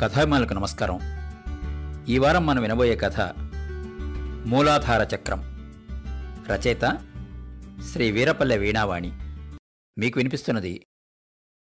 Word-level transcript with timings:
కథాభిమానులకు 0.00 0.52
నమస్కారం. 0.52 0.98
ఈ 2.08 2.18
వారం 2.18 2.46
మనం 2.46 2.62
వినబోయే 2.62 2.96
కథ 2.96 3.20
మూలాధార 4.46 5.14
చక్రం. 5.14 5.40
రచయిత 6.46 6.80
శ్రీ 7.92 8.10
వీరపల్లె 8.10 8.58
వీణావాణి. 8.58 9.10
మీకు 9.98 10.18
వినిపిస్తున్నది 10.18 10.86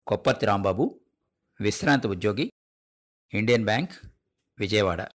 కొప్పర్తి 0.08 0.46
రాంబాబు 0.46 1.00
విశ్రాంతి 1.62 2.08
ఉద్యోగి 2.08 2.52
ఇండియన్ 3.34 3.66
బ్యాంక్ 3.66 3.92
విజయవాడ. 4.60 5.08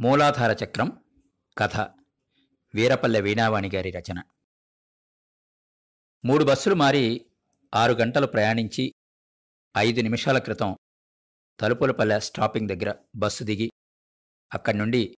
మూలాధార 0.00 0.64
చక్రం 0.64 1.04
కథ 1.58 1.76
వీరపల్లె 2.74 3.20
వీణావాణి 3.20 3.70
గారి 3.74 3.90
రచన. 3.90 4.22
మూడు 6.24 6.44
బస్సులు 6.44 6.74
మారి 6.74 7.26
ఆరు 7.74 7.92
గంటలు 7.92 8.26
ప్రయాణించి 8.26 8.94
ఐదు 9.76 10.00
నిమిషాల 10.00 10.38
క్రితం 10.38 10.76
తలుపులపల్లె 11.60 12.20
స్టాపింగ్ 12.20 12.68
దగ్గర 12.68 12.94
బస్సు 13.16 13.44
దిగి 13.44 13.70
అక్కడి 14.54 14.78
నుండి 14.78 15.16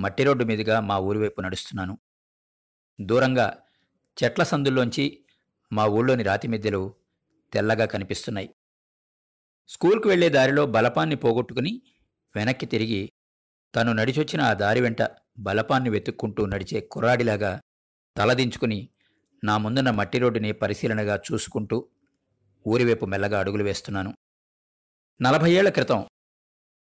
మట్టి 0.00 0.24
రోడ్డు 0.24 0.44
మీదుగా 0.44 0.80
మా 0.80 0.98
ఊరి 0.98 1.18
వైపు 1.18 1.40
నడుస్తున్నాను. 1.40 1.98
దూరంగా 3.00 3.58
చెట్ల 4.24 4.42
సందుల్లోంచి 4.42 5.24
మా 5.72 5.86
ఊళ్ళోని 5.86 6.22
రాతి 6.22 6.48
మిద్దెలు 6.48 6.94
తెల్లగా 7.52 7.86
కనిపిస్తున్నాయి. 7.86 8.54
స్కూల్కు 9.68 10.08
వెళ్ళే 10.08 10.28
దారిలో 10.28 10.66
బలపాన్ని 10.66 11.16
పోగొట్టుకుని 11.16 11.82
వెనక్కి 12.36 12.66
తిరిగి 12.66 13.12
తను 13.74 13.92
నడిచొచ్చిన 13.92 14.40
ఆ 14.40 14.54
దారి 14.54 14.80
వెంట 14.80 15.02
బలపాన్ని 15.38 15.90
వెతుక్కుంటూ 15.90 16.46
నడిచే 16.46 16.80
కుర్రాడిలాగా 16.80 17.60
తలదించుకుని 18.16 18.88
నా 19.44 19.58
ముందున్న 19.58 19.90
మట్టి 19.90 20.18
రోడ్డుని 20.18 20.52
పరిశీలనగా 20.52 21.16
చూసుకుంటూ 21.32 21.88
ఊరివైపు 22.66 23.06
మెల్లగా 23.06 23.40
అడుగులు 23.40 23.64
వేస్తున్నాను. 23.64 24.12
నలభై 25.22 25.52
ఏళ్ళ 25.52 25.68
క్రితం 25.68 26.06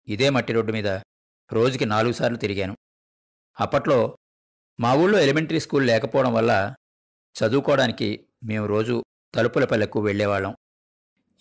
ఇదే 0.07 0.29
మట్టి 0.29 0.53
రోడ్డు 0.53 0.71
మీద 0.71 0.87
రోజుకి 1.51 1.85
నాలుగు 1.85 2.13
సార్లు 2.13 2.37
తిరిగాను. 2.37 2.77
అప్పట్లో 3.59 4.17
మా 4.79 4.93
ఊళ్ళో 4.93 5.19
ఎలిమెంటరీ 5.19 5.59
స్కూల్ 5.59 5.87
లేకపోవడం 5.87 6.33
వల్ల 6.33 6.75
చదువుకోవడానికి 7.35 8.27
మేము 8.43 8.65
రోజు 8.65 9.03
తలుపులపల్లెకు 9.35 10.01
వెళ్ళేవాళ్ళం. 10.01 10.55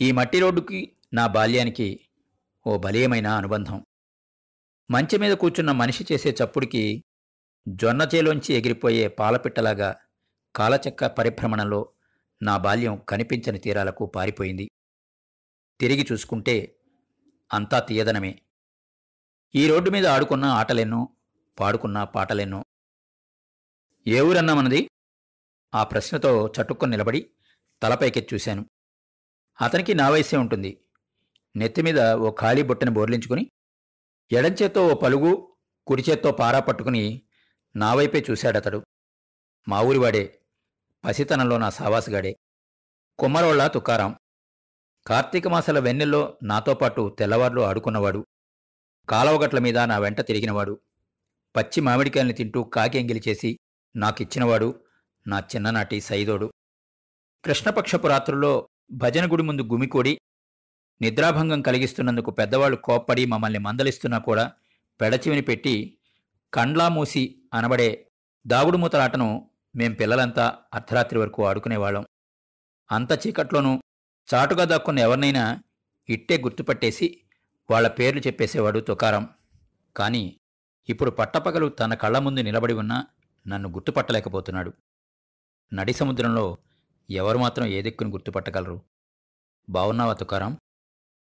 ఈ 0.00 0.12
మట్టి 0.12 0.40
రోడ్డుకి 0.40 0.96
నా 1.12 1.26
బాల్యానికి 1.26 2.08
ఓ 2.66 2.78
బలీయమైన 2.78 3.26
అనుబంధం. 3.26 3.84
మంచి 4.90 5.18
మీద 5.18 5.32
కూర్చున్న 5.32 5.72
మనిషి 5.72 6.06
చేసే 6.12 6.36
చప్పుడికి 6.44 7.04
జొన్న 7.68 8.08
చేలోంచి 8.14 8.54
ఎగిరిపోయే 8.54 9.08
పాలపిట్టలాగా 9.08 9.96
కాలచక్క 10.56 11.06
పరిభ్రమణలో 11.06 11.92
నా 12.42 12.56
బాల్యం 12.56 12.96
కనిపించని 12.96 13.58
తీరాలకు 13.58 14.06
పారిపోయింది. 14.06 14.70
తిరిగి 15.80 16.06
చూసుకుంటే 16.12 16.74
అంతా 17.52 17.78
తీయదనమే. 17.78 18.42
ఈ 19.54 19.68
రోడ్డు 19.68 19.90
మీద 19.90 20.06
ఆడుకున్న 20.06 20.44
ఆటలెన్నో 20.44 21.08
పాడుకున్న 21.60 22.04
పాటలెన్నో. 22.04 22.64
ఏ 24.06 24.20
ఊరన్నా 24.20 24.54
మనది 24.54 24.90
ఆ 25.74 25.84
ప్రశ్నతో 25.84 26.48
చటుక్కుని 26.48 26.90
నిలబడి 26.90 27.30
తలపైకెత్తి 27.82 28.34
చూశాను. 28.34 28.66
అతనికి 29.60 29.94
నా 29.94 30.08
వయసే 30.08 30.36
ఉంటుంది. 30.36 30.84
నెత్తిమీద 31.56 32.00
ఓ 32.00 32.34
ఖాళీ 32.40 32.62
బుట్టని 32.62 32.90
బోర్లించుకుని 32.90 33.50
ఎడంచేత్తో 34.32 34.88
ఓ 34.88 34.94
పలుగు 34.94 35.56
కుడిచేత్తో 35.86 36.32
పారా 36.32 36.60
పట్టుకుని 36.60 37.22
నా 37.76 37.94
వైపే 37.94 38.24
చూశాడతడు. 38.30 38.86
మా 39.68 39.80
ఊరివాడే 39.80 40.40
పసితనంలో 41.04 41.58
నా 41.58 41.70
సావాసుగాడే. 41.70 42.36
కుమ్మరోళ్ళ 43.18 43.66
తుకారాం. 43.66 44.20
కార్తీక 45.08 45.48
మాసాల 45.48 45.78
వెన్నెల్లో 45.78 46.38
నాతో 46.42 46.74
పాటు 46.74 47.16
తెల్లవార్లు 47.18 47.60
ఆడుకున్నవాడు. 47.60 48.26
కాలవగట్ల 49.08 49.58
మీద 49.58 49.78
నా 49.78 49.98
వెంట 49.98 50.20
తిరిగినవాడు. 50.20 50.80
పచ్చి 51.56 51.80
మామిడికాయల్ని 51.80 52.34
తింటూ 52.34 52.62
కాకి 52.62 52.98
ఎంగిలి 52.98 53.22
చేసి 53.28 53.58
నాకిచ్చినవాడు 53.96 54.80
నా 55.26 55.38
చిన్ననాటి 55.38 56.00
సైదోడు. 56.00 56.52
కృష్ణపక్షపు 57.44 58.06
రాత్రుల్లో 58.06 58.68
భజన 58.92 59.32
గుడి 59.32 59.42
ముందు 59.42 59.62
గుమికూడి 59.62 60.18
నిద్రాభంగం 61.00 61.62
కలిగిస్తున్నందుకు 61.62 62.30
పెద్దవాళ్ళు 62.30 62.76
కోప్పడి 62.76 63.26
మమ్మల్ని 63.26 63.58
మందలిస్తున్నా 63.58 64.18
కూడా 64.18 64.52
పెడచివిని 65.00 65.42
పెట్టి 65.42 65.98
కండ్లామూసి 66.54 67.42
అనబడే 67.54 68.10
దాగుడు 68.46 68.76
మూతలాటను 68.76 69.50
మేం 69.76 69.92
పిల్లలంతా 69.92 70.58
అర్ధరాత్రి 70.74 71.18
వరకు 71.18 71.46
ఆడుకునేవాళ్ళం. 71.46 72.06
అంత 72.92 73.26
చీకట్లోనూ 73.26 73.80
చాటుగా 74.34 74.64
దాక్కున్న 74.64 74.98
ఎవరినైనా 74.98 75.62
ఇట్టే 76.08 76.38
గుర్తుపట్టేసి 76.38 77.06
వాళ్ళ 77.70 77.88
పేర్లు 77.88 78.20
చెప్పేసేవాడు 78.26 78.80
తుకారం. 78.80 79.28
కాని 79.96 80.40
ఇప్పుడు 80.88 81.10
పట్టపగలు 81.10 81.68
తన 81.68 81.94
కళ్ళ 81.94 82.18
ముందు 82.18 82.40
నిలబడి 82.40 82.72
ఉన్నా 82.72 83.06
నన్ను 83.46 83.68
గుర్తుపట్టలేకపోతున్నాడు. 83.68 84.72
నడి 85.72 85.92
సముద్రంలో 85.92 86.58
ఎవరు 87.10 87.38
మాత్రం 87.38 87.66
ఏ 87.66 87.82
దిక్కును 87.82 88.10
గుర్తుపట్టగలరు? 88.10 88.82
బావున్నావా 89.68 90.12
తుకారం? 90.12 90.58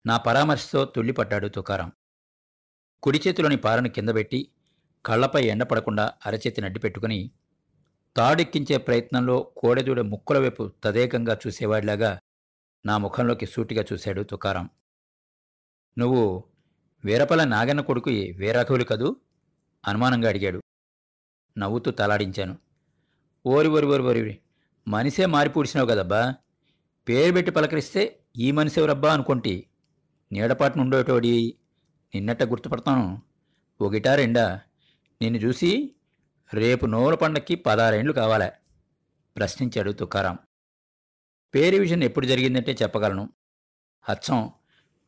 నా 0.07 0.17
పరామర్శతో 0.17 0.85
తుళ్ళిపడ్డాడు 0.85 1.49
తుకారం. 1.49 1.93
కుడి 3.03 3.21
చేతిలోని 3.27 3.57
పారను 3.57 3.89
కింద 3.89 4.09
పెట్టి 4.09 4.53
కళ్ళపై 5.05 5.47
ఎండపడకుండా 5.47 6.13
అరచేతి 6.27 6.61
నడ్డి 6.61 6.81
పెట్టుకుని 6.81 7.31
తాడెక్కించే 8.17 8.77
ప్రయత్నంలో 8.77 9.53
కోడెదూడ 9.57 10.01
ముక్కుల 10.01 10.39
వైపు 10.39 10.73
తదేకంగా 10.85 11.39
చూసేవాడిలాగా 11.47 12.19
నా 12.87 12.99
ముఖంలోకి 12.99 13.47
సూటిగా 13.47 13.85
చూశాడు 13.93 14.23
తుకారం. 14.23 14.71
నువ్వు 15.99 16.45
వీరపల 17.05 17.45
నాగన్న 17.45 17.81
కొడుకు 17.81 18.11
వీరాఘవులు 18.11 18.85
కదూ? 18.85 19.17
అనుమానంగా 19.87 20.29
అడిగాడు. 20.29 20.61
నవ్వుతూ 21.59 21.91
తలాడించాను. 21.91 22.59
ఓరి 23.47 23.69
ఓరి 23.69 23.87
ఓరి 23.87 24.03
ఓరి 24.03 24.39
మనిషే 24.89 25.27
మారిపూడిసినావు 25.27 25.89
కదబ్బా. 25.89 26.35
పేరు 27.09 27.33
పెట్టి 27.33 27.53
పలకరిస్తే 27.53 28.21
ఈ 28.37 28.51
మనిషి 28.51 28.81
ఎవరబ్బా 28.81 29.13
అనుకుంటి. 29.13 29.67
నీడపాటును 30.33 30.83
ఉండేటోడి 30.83 31.55
నిన్నట్ట 32.15 32.43
గుర్తుపడతాను. 32.43 33.23
ఒకటా 33.81 34.15
రెండా 34.15 34.61
నిన్ను 35.23 35.41
చూసి 35.41 35.95
రేపు 36.55 36.87
నోరు 36.87 37.17
పండక్కి 37.17 37.55
పదారేండ్లు 37.55 38.13
కావాలా? 38.13 38.53
ప్రశ్నించాడు 39.37 39.93
తుకారాం. 39.93 40.39
పేరు 41.55 41.77
విజన్ 41.77 42.03
ఎప్పుడు 42.03 42.27
జరిగిందంటే 42.27 42.77
చెప్పగలను. 42.83 43.29
అచ్చం 44.09 44.51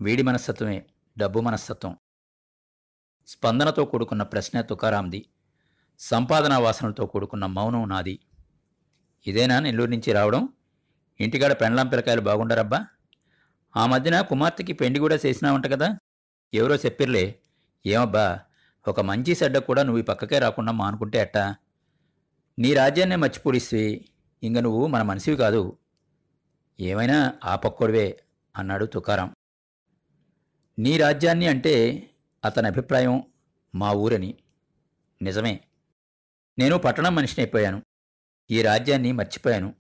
వీడి 0.00 0.22
మనస్తత్వమే 0.22 0.86
డబ్బు 1.18 1.40
మనస్తత్వం. 1.40 1.96
స్పందనతో 3.26 3.84
కూడుకున్న 3.84 4.22
ప్రశ్న 4.22 4.60
తుకారాంది 4.60 5.26
సంపాదనా 5.98 6.58
వాసనలతో 6.58 7.06
కూడుకున్న 7.06 7.46
మౌనం 7.46 7.88
నాది. 7.88 8.18
ఇదేనా 9.26 9.60
నెల్లూరు 9.60 9.90
నుంచి 9.90 10.12
రావడం? 10.12 10.48
ఇంటికాడ 11.20 11.52
పెండ్లాం 11.52 11.88
పిల్లకాయలు 11.88 12.20
బాగుండరబ్బా. 12.20 12.86
ఆ 13.76 13.86
మధ్యన 13.86 14.20
కుమార్తెకి 14.20 14.72
పెండి 14.72 15.00
కూడా 15.00 15.18
చేసినావంట 15.26 15.66
కదా. 15.66 15.98
ఎవరో 16.54 16.76
చెప్పిర్లే 16.76 17.38
ఏమబ్బా 17.86 18.40
ఒక 18.88 19.00
మంచి 19.00 19.34
సెడ్డ 19.34 19.58
కూడా 19.58 19.82
నువ్వు 19.82 19.98
ఈ 19.98 20.02
పక్కకే 20.02 20.38
రాకుండా 20.38 20.72
మానుకుంటే 20.72 21.20
అట్టా 21.20 21.56
నీ 22.58 22.74
రాజ్యాన్నే 22.74 23.16
మర్చిపూడిస్తే 23.16 24.04
ఇంక 24.42 24.58
నువ్వు 24.58 24.86
మన 24.86 25.02
మనిషివి 25.02 25.36
కాదు. 25.36 25.76
ఏమైనా 26.80 27.38
ఆ 27.44 27.56
పక్కోడివే 27.56 28.22
అన్నాడు 28.56 28.84
తుకారం. 28.84 29.34
నీ 30.78 30.98
రాజ్యాన్ని 30.98 31.46
అంటే 31.46 32.06
అతని 32.44 32.66
అభిప్రాయం 32.66 33.22
మా 33.74 33.92
ఊరని. 33.92 34.34
నిజమే. 35.22 35.60
నేను 36.58 36.78
పట్టణం 36.78 37.14
మనిషిని 37.14 37.44
అయిపోయాను. 37.44 37.82
ఈ 38.50 38.62
రాజ్యాన్ని 38.62 39.12
మర్చిపోయాను. 39.12 39.74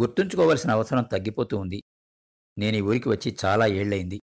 గుర్తుంచుకోవలసిన 0.00 0.70
అవసరం 0.70 1.02
తగ్గిపోతూ 1.02 1.58
ఉంది. 1.58 1.82
నేను 2.58 2.76
ఈ 2.76 2.80
ఊరికి 2.80 3.08
వచ్చి 3.08 3.36
చాలా 3.44 3.66
ఏళ్ళైంది 3.66 4.22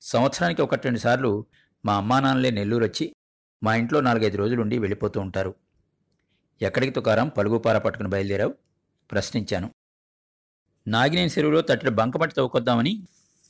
సంవత్సరానికి 0.00 0.62
ఒకటి 0.62 0.82
రెండు 0.82 0.98
సార్లు 0.98 1.46
మా 1.84 1.96
అమ్మానాన్నలే 1.96 2.50
నెల్లూరు 2.50 2.84
వచ్చి 2.84 3.14
మా 3.62 3.74
ఇంట్లో 3.74 4.00
నాలుగైదు 4.00 4.36
రోజులుండి 4.36 4.78
వెళ్ళిపోతూ 4.78 5.20
ఉంటారు. 5.20 5.54
ఎక్కడికి 6.62 6.92
తుకారం? 6.92 7.28
పలుగుపార 7.28 7.78
పట్టుకుని 7.78 8.08
బయలుదేరావు? 8.08 8.54
ప్రశ్నించాను. 9.10 9.74
నాగినేని 10.86 11.30
చెరువులో 11.30 11.60
తట్టడి 11.60 11.90
బంకమట్టి 11.90 12.36
తవ్వుకొద్దామని 12.36 13.02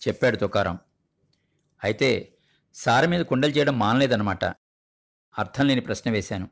చెప్పాడు 0.09 0.37
తుకారం. 0.37 0.79
అయితే 1.85 2.33
సార 2.75 3.07
మీద 3.07 3.21
కుండలు 3.21 3.51
చేయడం 3.51 3.79
మానలేదన్నమాట. 3.79 4.45
అర్థం 5.39 5.67
లేని 5.67 5.81
ప్రశ్న 5.81 6.11
వేశాను. 6.11 6.49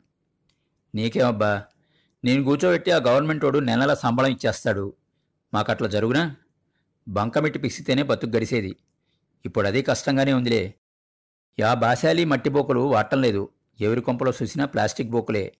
నీకేమబ్బా 0.94 1.64
నేను 2.24 2.44
కూర్చోబెట్టి 2.44 2.90
ఆ 2.90 2.96
గవర్నమెంట్ 2.96 3.44
వాడు 3.44 3.58
నెలల 3.58 3.94
సంబళం 3.94 4.30
ఇచ్చేస్తాడు. 4.30 4.94
మాకట్లా 5.54 5.88
జరుగునా? 5.88 6.36
బంకమిట్టి 7.08 7.58
పిసితేనే 7.58 8.02
బతుకు 8.02 8.36
గడిసేది. 8.36 8.76
ఇప్పుడు 9.44 9.66
అదే 9.66 9.82
కష్టంగానే 9.82 10.32
ఉందిలే. 10.32 10.74
యా 11.60 11.74
బాశాలి 11.74 12.24
మట్టి 12.24 12.50
బోకులు 12.50 12.80
వాడటం 12.80 13.22
లేదు. 13.22 13.48
ఎవరి 13.80 14.00
కొంపలో 14.00 14.32
చూసినా 14.42 14.64
ప్లాస్టిక్ 14.64 15.10
బోకులే. 15.10 15.52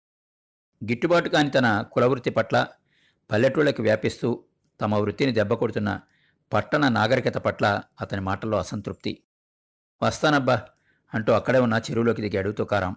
గిట్టుబాటు 0.85 1.29
కాని 1.29 1.51
తన 1.51 1.85
కులవృత్తి 1.93 2.31
పట్ల 2.31 2.67
పల్లెటూళ్ళకి 3.31 3.83
వ్యాపిస్తూ 3.83 4.45
తమ 4.81 4.95
వృత్తిని 4.95 5.33
దెబ్బకొడుతున్న 5.33 6.01
పట్టణ 6.53 6.89
నాగరికత 6.89 7.37
పట్ల 7.39 7.83
అతని 8.01 8.21
మాటల్లో 8.21 8.59
అసంతృప్తి. 8.59 9.23
వస్తానబ్బా 10.03 10.63
అంటూ 11.15 11.33
అక్కడే 11.33 11.59
ఉన్న 11.59 11.81
చెరువులోకి 11.91 12.29
దిగాడు 12.29 12.51
తుకారాం 12.51 12.97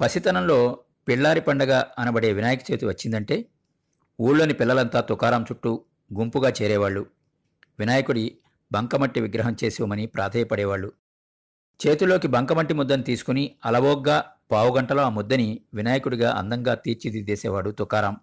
పసితనంలో 0.00 0.84
పిల్లారి 1.08 1.40
పండగ 1.40 1.84
అనబడే 1.98 2.32
వినాయక 2.32 2.70
చవితి 2.70 2.86
వచ్చిందంటే 2.86 3.44
ఊళ్ళోని 4.20 4.52
పిల్లలంతా 4.52 5.00
తుకారాం 5.00 5.42
చుట్టూ 5.42 5.84
గుంపుగా 6.18 6.52
చేరేవాళ్ళు. 6.62 7.06
వినాయకుడి 7.78 8.38
బంకమట్టి 8.72 9.20
విగ్రహం 9.20 9.56
చేసేవమని 9.64 10.06
ప్రాధేయపడేవాళ్ళు. 10.06 10.92
చేతిలోకి 11.80 12.28
బంకమట్టి 12.28 12.74
ముద్దను 12.74 13.02
తీసుకుని 13.02 13.56
అలవోగ్గా 13.64 14.24
పావుగంటలో 14.52 15.02
ఆ 15.02 15.08
ముద్దని 15.08 15.60
వినాయకుడిగా 15.74 16.30
అందంగా 16.32 16.74
తీర్చిదిద్దేసేవాడు 16.74 17.70
తుకారాం. 17.70 18.16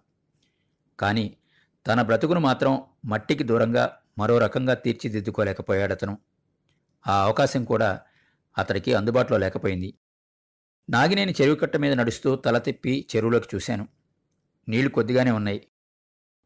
కానీ 1.00 1.38
తన 1.88 2.02
బ్రతుకును 2.02 2.40
మాత్రం 2.40 2.82
మట్టికి 3.06 3.44
దూరంగా 3.44 3.98
మరో 4.18 4.38
రకంగా 4.38 4.74
తీర్చిదిద్దుకోలేకపోయాడతను 4.74 6.18
ఆ 7.08 7.24
అవకాశం 7.24 7.64
కూడా 7.64 8.02
అతడికి 8.58 8.94
అందుబాటులో 8.94 9.38
లేకపోయింది. 9.38 9.94
నాగినేని 10.90 11.34
చెరువు 11.42 11.56
కట్ట 11.56 11.78
మీద 11.78 11.94
నడుస్తూ 11.94 12.36
తల 12.36 12.58
తిప్పి 12.58 13.08
చెరువులోకి 13.16 13.56
చూశాను. 13.56 13.88
నీళ్ళు 14.70 14.92
కొద్దిగానే 14.92 15.32
ఉన్నాయి. 15.32 15.68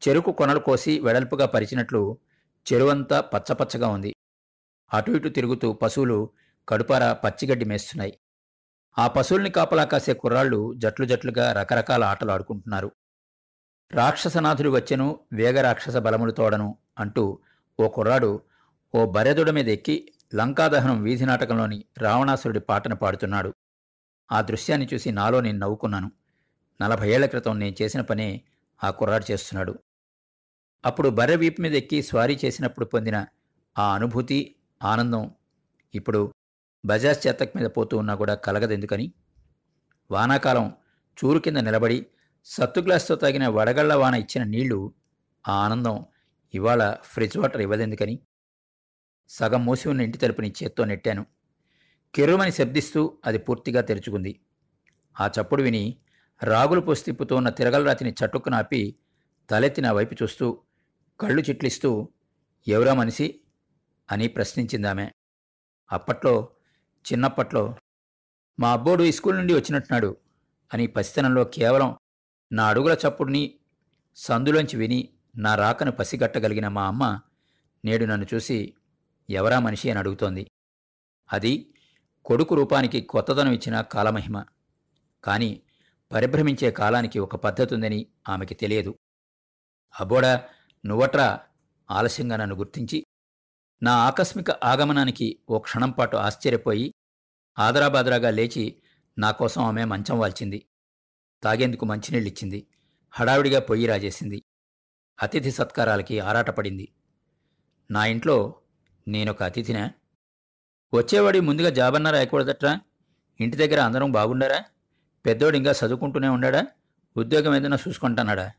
చెరుకు 0.08 0.32
కొనలు 0.32 0.58
కోసి 0.58 1.00
వెడల్పుగా 1.00 1.46
పరిచినట్లు 1.46 2.18
చెరువంతా 2.72 3.20
పచ్చపచ్చగా 3.20 3.88
ఉంది. 3.88 4.14
అటు 4.94 5.10
ఇటు 5.10 5.28
తిరుగుతూ 5.28 5.72
పశువులు 5.72 6.30
కడుపార 6.68 7.12
పచ్చిగడ్డి 7.12 7.64
మేస్తున్నాయి. 7.64 8.18
ఆ 8.98 9.06
పశువుల్ని 9.06 9.50
కాపలా 9.50 9.84
కాసే 9.84 10.14
కుర్రాళ్ళు 10.14 10.74
జట్లు 10.76 11.06
జట్లుగా 11.06 11.52
రకరకాల 11.52 12.04
ఆటలు 12.04 12.30
ఆడుకుంటున్నారు. 12.30 12.92
రాక్షసనాథుడు 13.90 14.70
వచ్చెను 14.70 15.06
వేగరాక్షస 15.32 15.96
బలములు 15.96 16.32
తోడను 16.32 16.76
అంటూ 16.98 17.38
ఓ 17.80 17.88
కుర్రాడు 17.88 18.30
ఓ 18.94 19.00
బరెదుడ 19.06 19.50
మీద 19.50 19.68
ఎక్కి 19.68 20.12
లంకాదహనం 20.34 21.02
వీధి 21.02 21.24
నాటకంలోని 21.24 21.84
రావణాసురుడి 21.98 22.60
పాటను 22.60 22.96
పాడుతున్నాడు. 22.96 23.50
ఆ 24.32 24.40
దృశ్యాన్ని 24.40 24.88
చూసి 24.94 25.12
నాలో 25.12 25.40
నేను 25.40 25.58
నవ్వుకున్నాను. 25.58 26.08
నలభై 26.80 27.08
ఏళ్ళ 27.08 27.26
క్రితం 27.26 27.58
నేను 27.58 27.74
చేసిన 27.82 28.00
పనే 28.00 28.28
ఆ 28.84 28.90
కుర్రాడు 28.90 29.32
చేస్తున్నాడు. 29.32 29.74
అప్పుడు 30.84 31.08
బర్రె 31.08 31.36
వీపు 31.36 31.60
మీద 31.62 31.74
ఎక్కి 31.74 32.02
స్వారీ 32.02 32.38
చేసినప్పుడు 32.44 32.84
పొందిన 32.84 33.26
ఆ 33.78 33.94
అనుభూతి 33.94 34.54
ఆనందం 34.82 35.30
ఇప్పుడు 35.94 36.20
బజాజ్ 36.84 37.26
చేతక్ 37.26 37.56
మీద 37.56 37.66
పోతూ 37.66 37.98
ఉన్నా 37.98 38.14
కూడా 38.14 38.34
కలగదెందుకని? 38.34 39.12
వానాకాలం 40.10 40.66
చూరు 41.18 41.38
కింద 41.38 41.56
నిలబడి 41.56 42.06
సత్తు 42.44 42.80
గ్లాస్తో 42.80 43.16
తాగిన 43.16 43.48
వడగళ్ళ 43.48 43.94
వాన 43.94 44.14
ఇచ్చిన 44.14 44.44
నీళ్ళు 44.44 44.94
ఆ 45.48 45.52
ఆనందం 45.52 46.06
ఇవాళ 46.54 46.96
ఫ్రిడ్జ్ 47.02 47.38
వాటర్ 47.38 47.60
ఇవ్వదెందుకని? 47.60 48.18
సగం 49.28 49.64
మూసి 49.64 49.88
ఉన్న 49.88 50.00
ఇంటి 50.00 50.18
తలుపుని 50.18 50.52
చేత్తో 50.62 50.84
నెట్టాను. 50.84 51.26
కెరుమని 52.14 52.52
శబ్దిస్తూ 52.52 53.18
అది 53.24 53.38
పూర్తిగా 53.38 53.80
తెరుచుకుంది. 53.80 54.40
ఆ 55.20 55.30
చప్పుడు 55.40 55.62
విని 55.62 55.98
రాగులు 56.42 56.80
పోస్తిప్పుతో 56.80 57.36
ఉన్న 57.36 57.48
తిరగలరాతిని 57.48 58.14
చట్టుకు 58.24 58.50
ఆపి 58.54 58.96
తలెత్తి 59.50 59.80
నా 59.80 59.92
వైపు 59.92 60.16
చూస్తూ 60.22 60.62
కళ్ళు 61.20 61.42
చిట్లిస్తూ 61.42 62.08
ఎవరా 62.66 62.94
మనిషి? 62.94 63.40
అని 64.10 64.28
ప్రశ్నించిందామె. 64.28 65.10
అప్పట్లో 65.92 66.48
చిన్నప్పట్లో 67.12 67.76
మా 68.60 68.72
అబ్బోడు 68.72 69.02
ఈ 69.02 69.12
స్కూల్ 69.12 69.36
నుండి 69.36 69.54
వచ్చినట్టున్నాడు 69.54 70.16
అని 70.74 70.86
పసితనంలో 70.86 71.44
కేవలం 71.44 71.96
నా 72.52 72.68
అడుగుల 72.68 72.96
చప్పుడుని 73.08 73.54
సందులోంచి 74.16 74.76
విని 74.76 75.08
నా 75.36 75.54
రాకను 75.54 75.92
పసిగట్టగలిగిన 75.92 76.68
మా 76.68 76.86
అమ్మ 76.86 77.20
నేడు 77.84 78.04
నన్ను 78.04 78.26
చూసి 78.34 78.74
ఎవరా 79.30 79.58
మనిషి 79.58 79.90
అని 79.90 79.98
అడుగుతోంది. 79.98 80.50
అది 81.32 81.74
కొడుకు 82.24 82.54
రూపానికి 82.54 83.00
కొత్తదనం 83.00 83.52
ఇచ్చిన 83.52 83.80
కాలమహిమ. 83.80 84.44
కాని 85.24 85.60
పరిభ్రమించే 86.12 86.70
కాలానికి 86.70 87.18
ఒక 87.18 87.36
పద్ధతి 87.36 87.74
ఉందని 87.74 88.06
ఆమెకి 88.28 88.54
తెలియదు. 88.54 88.98
అబ్బోడా 90.00 90.44
నువ్వట్రా 90.86 91.40
ఆలస్యంగా 91.90 92.36
నన్ను 92.36 92.56
గుర్తించి 92.56 93.04
నా 93.82 93.96
ఆకస్మిక 93.96 94.50
ఆగమనానికి 94.50 95.38
ఓ 95.48 95.58
క్షణం 95.58 95.90
పాటు 95.90 96.16
ఆశ్చర్యపోయి 96.16 96.94
ఆదరాబాదరాగా 97.58 98.30
లేచి 98.30 98.82
నా 99.18 99.30
కోసం 99.30 99.62
ఆమె 99.62 99.84
మంచం 99.84 100.18
వాల్చింది. 100.18 100.66
తాగేందుకు 101.44 101.84
మంచినీళ్ళిచ్చింది. 101.84 102.66
హడావిడిగా 103.10 103.60
పొయ్యి 103.60 103.86
రాజేసింది. 103.86 104.42
అతిథి 105.22 105.50
సత్కారాలకి 105.50 106.20
ఆరాటపడింది. 106.20 106.88
నా 107.90 108.06
ఇంట్లో 108.06 108.54
నేనొక 109.08 109.42
అతిథినా? 109.42 109.90
వచ్చేవాడి 110.94 111.40
ముందుగా 111.40 111.70
జాబన్నా 111.70 112.10
రాయకూడదట్రా? 112.10 112.80
ఇంటి 113.40 113.56
దగ్గర 113.56 113.80
అందరం 113.80 114.12
బాగుండారా? 114.12 114.64
పెద్దోడు 115.26 115.56
ఇంకా 115.56 115.74
చదువుకుంటూనే 115.86 116.28
ఉండాడా? 116.28 116.66
ఉద్యోగం 117.16 117.54
ఏదైనా 117.54 117.78
చూసుకుంటానాడా 117.88 118.52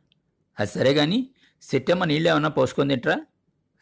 అది 0.59 0.71
సరే 0.71 0.93
గాని 0.93 1.29
సిట్టమ్మ 1.61 2.03
నీళ్ళేమన్నా 2.03 2.49
పోసుకుందిట్రా 2.49 3.25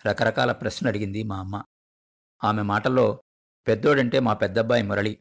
రకరకాల 0.06 0.52
ప్రశ్నలు 0.52 0.90
అడిగింది 0.90 1.24
మా 1.24 1.40
అమ్మ. 1.40 1.64
ఆమె 2.44 2.62
మాటల్లో 2.62 3.22
పెద్దోడంటే 3.68 4.20
మా 4.20 4.34
పెద్దబ్బాయి 4.34 4.84
మురళి. 4.84 5.18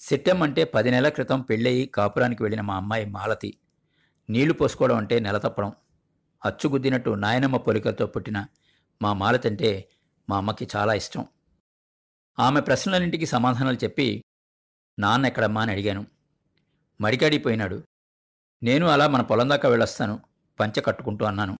సిట్టెమ్మంటే 0.00 0.64
పది 0.64 0.90
నెలల 0.90 1.08
క్రితం 1.08 1.40
పెళ్ళయి 1.40 1.86
కాపురానికి 1.86 2.42
వెళ్ళిన 2.42 2.60
మా 2.60 2.76
అమ్మాయి 2.76 3.04
మాలతి. 3.04 3.58
నీళ్ళు 4.30 4.54
పోసుకోవడం 4.54 4.96
అంటే 4.96 5.20
నెల 5.20 5.38
తప్పడం. 5.38 5.72
అచ్చుగుద్దినట్టు 6.44 7.10
నాయనమ్మ 7.10 7.56
పొలికలతో 7.56 8.06
పుట్టిన 8.06 8.46
మా 9.02 9.12
మాలతి 9.12 9.48
అంటే 9.48 9.88
మా 10.30 10.36
అమ్మకి 10.36 10.68
చాలా 10.76 10.94
ఇష్టం. 10.94 11.26
ఆమె 12.38 12.60
ప్రశ్నలన్నింటికి 12.60 13.26
సమాధానాలు 13.26 13.76
చెప్పి 13.84 14.24
నాన్న 14.98 15.26
ఎక్కడమ్మా? 15.26 15.62
అని 15.62 15.72
అడిగాను. 15.72 16.06
మడికాడిపోయినాడు 17.00 17.82
నేను 18.62 18.86
అలా 18.86 19.08
మన 19.08 19.22
పొలం 19.22 19.50
దాకా 19.50 19.68
వెళ్ళొస్తాను. 19.68 20.20
పంచె 20.60 20.82
కట్టుకుంటూ 20.82 21.24
అన్నాను. 21.24 21.58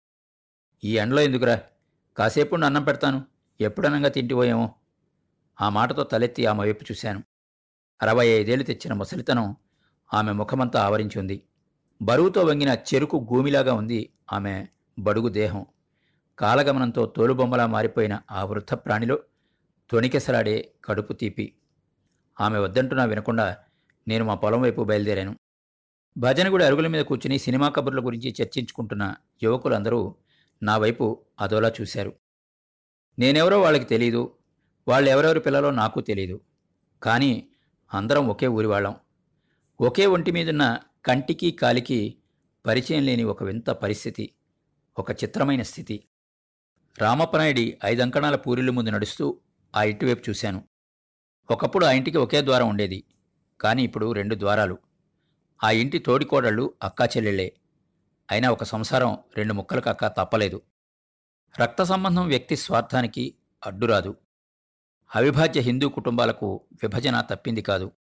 ఈ 0.85 0.99
ఎండలో 0.99 1.23
ఎందుకురా? 1.23 1.63
కాసేపు 2.17 2.55
అన్నం 2.55 2.85
పెడతాను. 2.85 3.27
ఎప్పుడనంగా 3.61 4.09
తింటిపోయేమో 4.09 4.75
ఆ 5.61 5.69
మాటతో 5.69 6.05
తలెత్తి 6.05 6.47
ఆమె 6.47 6.61
వైపు 6.61 6.85
చూశాను. 6.85 7.23
అరవై 8.03 8.29
ఐదేళ్ళు 8.29 8.65
తెచ్చిన 8.65 8.93
ముసలితనం 8.93 9.57
ఆమె 10.15 10.33
ముఖమంతా 10.33 10.83
ఆవరించింది 10.83 11.43
బరువుతో 12.03 12.41
వంగిన 12.41 12.69
చెరుకు 12.69 13.29
గూమిలాగా 13.33 13.75
ఉంది 13.75 14.13
ఆమె 14.33 14.67
బడుగు 14.99 15.29
దేహం. 15.29 15.67
కాలగమనంతో 16.39 17.07
తోలుబొమ్మలా 17.07 17.67
మారిపోయిన 17.67 18.21
ఆ 18.31 18.45
వృద్ధ 18.45 18.75
ప్రాణిలో 18.75 19.19
తొణికెసలాడే 19.91 20.73
కడుపు 20.85 21.13
తీపి. 21.13 21.55
ఆమె 22.41 22.59
వద్దంటున్నా 22.59 23.05
వినకుండా 23.05 23.57
నేను 24.09 24.25
మా 24.25 24.35
పొలం 24.35 24.63
వైపు 24.63 24.83
బయలుదేరాను. 24.83 25.37
భజనగుడి 26.19 26.65
అరుగుల 26.65 26.87
మీద 26.87 27.05
కూర్చుని 27.05 27.39
సినిమా 27.39 27.69
కబుర్ల 27.69 28.07
గురించి 28.07 28.35
చర్చించుకుంటున్న 28.43 29.15
యువకులందరూ 29.43 30.15
నా 30.63 30.77
వైపు 30.77 31.25
అదోలా 31.41 31.73
చూశారు. 31.81 32.13
నేనెవరో 33.19 33.61
వాళ్ళకి 33.61 33.85
తెలీదు. 33.85 34.35
వాళ్ళెవరెవరి 34.89 35.41
పిల్లలో 35.41 35.71
నాకు 35.71 36.01
తెలీదు. 36.01 36.41
కానీ 37.03 37.49
అందరం 37.93 38.29
ఒకే 38.29 38.47
ఊరివాళ్ళం 38.47 38.97
ఒకే 39.81 40.07
ఒంటి 40.07 40.31
మీదున్న 40.31 40.79
కంటికి 41.05 41.51
కాలికి 41.51 42.17
పరిచయం 42.67 43.03
లేని 43.03 43.25
ఒక 43.25 43.43
వింత 43.43 43.71
పరిస్థితి 43.71 44.35
ఒక 44.99 45.11
చిత్రమైన 45.11 45.63
స్థితి. 45.63 46.05
రామప్పనాయుడి 46.99 47.79
ఐదంకణాల 47.85 48.37
పూరిళ్ళ 48.37 48.71
ముందు 48.71 48.91
నడుస్తూ 48.91 49.41
ఆ 49.77 49.83
ఇంటివైపు 49.83 50.31
చూశాను. 50.31 50.65
ఒకప్పుడు 51.51 51.87
ఆ 51.87 51.91
ఇంటికి 51.91 52.19
ఒకే 52.19 52.43
ద్వారం 52.43 52.69
ఉండేది 52.69 53.05
కానీ 53.61 53.83
ఇప్పుడు 53.83 54.13
రెండు 54.13 54.35
ద్వారాలు. 54.35 54.79
ఆ 55.65 55.71
ఇంటి 55.71 55.99
తోడికోడళ్ళు 55.99 56.75
అక్కా 56.83 57.05
చెల్లెళ్ళే. 57.05 57.57
అయినా 58.31 58.51
ఒక 58.51 58.65
సంసారం 58.65 59.19
రెండు 59.37 59.55
ముక్కలు 59.55 59.81
కక్క 59.81 60.07
తప్పలేదు. 60.07 60.63
రక్త 61.61 61.83
సంబంధం 61.83 62.27
వ్యక్తి 62.27 62.57
స్వార్థానికి 62.57 63.35
అడ్డురాదు. 63.67 64.17
అవిభాజ్య 65.17 65.61
హిందూ 65.61 65.89
కుటుంబాలకు 65.89 66.61
విభజన 66.83 67.21
తప్పింది 67.21 67.63
కాదు. 67.63 67.93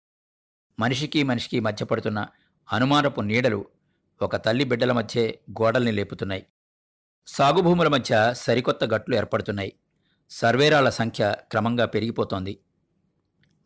మనిషికి 0.80 1.24
మనిషికి 1.24 1.60
మధ్య 1.60 1.86
పడుతున్న 1.86 2.27
అనుమానపు 2.74 3.22
నీడలు 3.22 3.65
ఒక 4.22 4.36
తల్లి 4.36 4.63
బిడ్డల 4.63 4.91
మధ్యే 4.91 5.39
గోడల్ని 5.51 5.91
లేపుతున్నాయి. 5.91 6.48
సాగుభూముల 7.27 7.88
మధ్య 7.88 8.34
సరికొత్త 8.34 8.84
గట్లు 8.84 9.15
ఏర్పడుతున్నాయి. 9.15 9.74
సర్వేరాల 10.30 10.89
సంఖ్య 10.89 11.36
క్రమంగా 11.51 11.86
పెరిగిపోతోంది. 11.86 12.60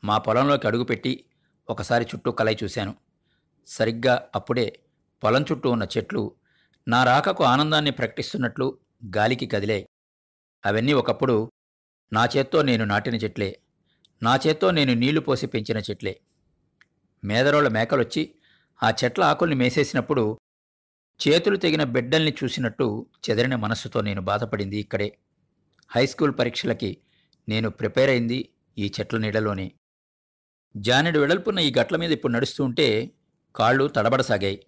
మా 0.04 0.18
పొలంలోకి 0.18 0.68
అడుగుపెట్టి 0.68 1.26
ఒకసారి 1.70 2.06
చుట్టూ 2.06 2.32
కలయి 2.32 2.58
చూశాను. 2.64 2.96
సరిగ్గా 3.68 4.28
అప్పుడే 4.36 4.80
పొలం 5.24 5.46
చుట్టూ 5.52 5.72
ఉన్న 5.72 5.88
చెట్లు 5.98 6.36
నా 6.88 7.04
రాకకు 7.04 7.44
ఆనందాన్ని 7.44 7.92
ప్రకటిస్తున్నట్లు 7.92 8.80
గాలికి 9.18 9.48
కదిలాయి. 9.48 9.86
అవన్నీ 10.66 10.94
ఒకప్పుడు 10.94 11.52
నా 12.14 12.30
చేత్తో 12.38 12.62
నేను 12.62 12.86
నాటిన 12.86 13.16
చెట్లే. 13.16 13.60
నా 14.24 14.40
చేత్తో 14.48 14.72
నేను 14.72 14.94
నీళ్ళు 14.94 15.22
పోసి 15.22 15.48
పెంచిన 15.48 15.78
చెట్లే. 15.78 16.20
మేదరోళ్ళ 17.24 17.68
మేకలొచ్చి 17.68 18.36
ఆ 18.84 18.94
చెట్ల 19.04 19.24
ఆకుల్ని 19.24 19.56
మేసేసినప్పుడు 19.56 20.38
చేతులు 21.28 21.58
తెగిన 21.58 21.84
బిడ్డల్ని 21.84 22.34
చూసినట్టు 22.44 23.08
చెదరిన 23.30 23.56
మనస్సుతో 23.56 24.02
నేను 24.02 24.22
బాధపడింది 24.22 24.78
ఇక్కడే. 24.78 25.18
హైస్కూల్ 25.90 26.34
పరీక్షలకి 26.40 26.98
నేను 27.50 27.70
ప్రిపేర్ 27.70 28.10
అయింది 28.10 28.50
ఈ 28.78 28.92
చెట్ల 29.00 29.18
నీడలోనే. 29.18 29.72
జానెడు 30.78 31.20
వెడల్పున్న 31.20 31.60
ఈ 31.60 31.74
గట్ల 31.80 31.96
మీద 31.96 32.12
ఇప్పుడు 32.12 32.32
నడుస్తూ 32.32 32.64
ఉంటే 32.64 33.12
కాళ్ళు 33.56 33.88
తడబడసాగాయి. 33.88 34.66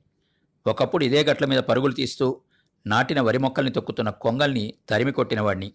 ఒకప్పుడు 0.67 1.03
ఇదే 1.03 1.24
గట్ల 1.24 1.46
మీద 1.46 1.60
పరుగులు 1.60 1.94
తీస్తూ 1.94 2.41
నాటిన 2.88 3.22
వరి 3.22 3.38
మొక్కల్ని 3.38 3.72
తొక్కుతున్న 3.72 4.10
కొంగల్ని 4.10 4.74
తరిమి 4.89 5.12
కొట్టినవాణ్ణి 5.12 5.74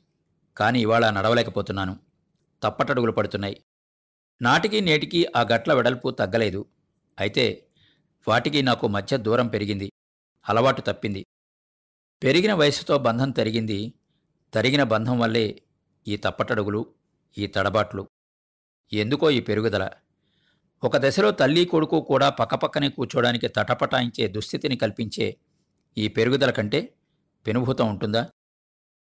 కాని 0.56 0.80
ఇవాళ 0.80 1.10
నడవలేకపోతున్నాను. 1.10 1.98
తప్పటడుగులు 2.62 3.12
పడుతున్నాయి. 3.12 3.62
నాటికి 4.42 4.80
నేటికి 4.80 5.26
ఆ 5.36 5.42
గట్ల 5.42 5.72
వెడల్పు 5.72 6.10
తగ్గలేదు. 6.10 6.66
అయితే 7.20 7.66
వాటికి 8.28 8.62
నాకు 8.62 8.88
మధ్య 8.88 9.16
దూరం 9.16 9.48
పెరిగింది. 9.48 9.92
అలవాటు 10.48 10.80
తప్పింది. 10.80 11.26
పెరిగిన 12.22 12.52
వయసుతో 12.52 12.98
బంధం 12.98 13.30
తరిగింది. 13.30 13.92
తరిగిన 14.54 14.82
బంధం 14.82 15.18
వల్లే 15.18 15.62
ఈ 16.08 16.16
తప్పటడుగులు 16.16 16.94
ఈ 17.38 17.46
తడబాట్లు. 17.46 18.08
ఎందుకో 18.92 19.30
ఈ 19.30 19.40
పెరుగుదల. 19.40 19.90
ఒక 20.84 20.96
దశలో 20.96 21.30
తల్లి 21.30 21.64
కొడుకు 21.64 22.00
కూడా 22.00 22.28
పక్కపక్కనే 22.28 22.88
కూర్చోడానికి 22.88 23.48
తటపటాయించే 23.48 24.28
దుస్థితిని 24.28 24.76
కల్పించే 24.76 25.36
ఈ 25.98 26.08
పెరుగుదల 26.08 26.50
కంటే 26.50 26.94
పెనుభూతం 27.46 27.88
ఉంటుందా? 27.88 28.28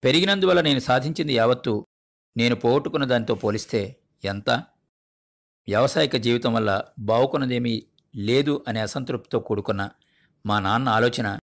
పెరిగినందువల్ల 0.03 0.61
నేను 0.61 0.79
సాధించింది 0.79 1.33
యావత్తు 1.33 1.87
నేను 2.37 2.55
పోగొట్టుకున్న 2.55 3.05
దానితో 3.05 3.35
పోలిస్తే 3.35 4.01
ఎంత? 4.23 4.49
వ్యావసాయిక 5.67 6.15
జీవితం 6.15 6.53
వల్ల 6.53 6.83
బావుకున్నదేమీ 6.99 7.87
లేదు 8.15 8.65
అనే 8.67 8.79
అసంతృప్తితో 8.79 9.39
కూడుకున్న 9.39 9.89
మా 10.45 10.59
నాన్న 10.59 10.89
ఆలోచన 10.89 11.39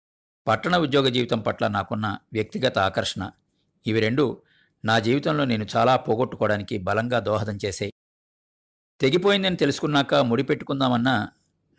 పట్టణ 0.46 0.76
ఉద్యోగ 0.76 1.08
జీవితం 1.08 1.40
పట్ల 1.40 1.68
నాకున్న 1.68 2.18
వ్యక్తిగత 2.32 2.78
ఆకర్షణ. 2.78 3.30
ఇవి 3.86 4.00
రెండు 4.00 4.42
నా 4.84 4.98
జీవితంలో 4.98 5.44
నేను 5.44 5.66
చాలా 5.76 5.96
పోగొట్టుకోవడానికి 5.96 6.78
బలంగా 6.78 7.20
దోహదం 7.20 7.58
చేశాయి. 7.64 7.92
తెగిపోయిందని 9.00 9.56
తెలుసుకున్నాక 9.56 10.14
ముడిపెట్టుకుందామన్నా 10.14 11.28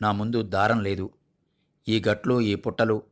నా 0.02 0.12
ముందు 0.12 0.42
దారం 0.42 0.80
లేదు. 0.84 1.14
ఈ 1.88 2.04
గట్లు 2.08 2.42
ఈ 2.42 2.56
పుట్టలు 2.56 3.04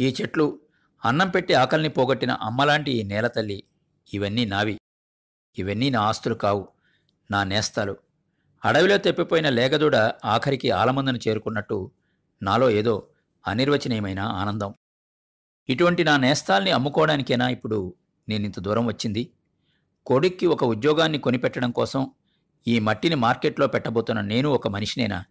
ఈ 0.00 0.14
చెట్లు 0.20 0.60
అన్నం 1.04 1.30
పెట్టి 1.30 1.54
ఆకలిని 1.54 1.88
పోగొట్టిన 1.88 2.30
అమ్మలాంటి 2.30 2.90
ఈ 2.90 3.02
నేలతల్లి 3.02 3.62
ఇవన్నీ 4.14 4.44
నావి. 4.44 4.78
ఇవన్నీ 5.58 5.90
నా 5.90 6.00
ఆస్తులు 6.00 6.34
కావు 6.34 6.68
నా 7.30 7.44
నేస్తాలు. 7.44 7.96
అడవిలో 8.64 8.98
తెప్పిపోయిన 8.98 9.48
లేగదూడ 9.48 9.96
ఆఖరికి 10.24 10.70
ఆలమందను 10.70 11.18
చేరుకున్నట్టు 11.28 11.90
నాలో 12.42 12.70
ఏదో 12.70 13.06
అనిర్వచనీయమైన 13.46 14.18
ఆనందం. 14.20 14.74
ఇటువంటి 15.68 16.04
నా 16.04 16.16
నేస్తాల్ని 16.16 16.70
అమ్ముకోవడానికేనా 16.70 17.48
ఇప్పుడు 17.48 17.94
నేనింత 18.28 18.60
దూరం 18.60 18.86
వచ్చింది? 18.86 19.32
కొడుక్కి 20.06 20.46
ఒక 20.46 20.64
ఉద్యోగాన్ని 20.64 21.18
కొనిపెట్టడం 21.18 21.70
కోసం 21.70 22.10
ఈ 22.68 22.78
మట్టిని 22.78 23.14
మార్కెట్లో 23.14 23.66
పెట్టబోతున్న 23.66 24.20
నేను 24.20 24.48
ఒక 24.48 24.68
మనిషినేనా? 24.68 25.24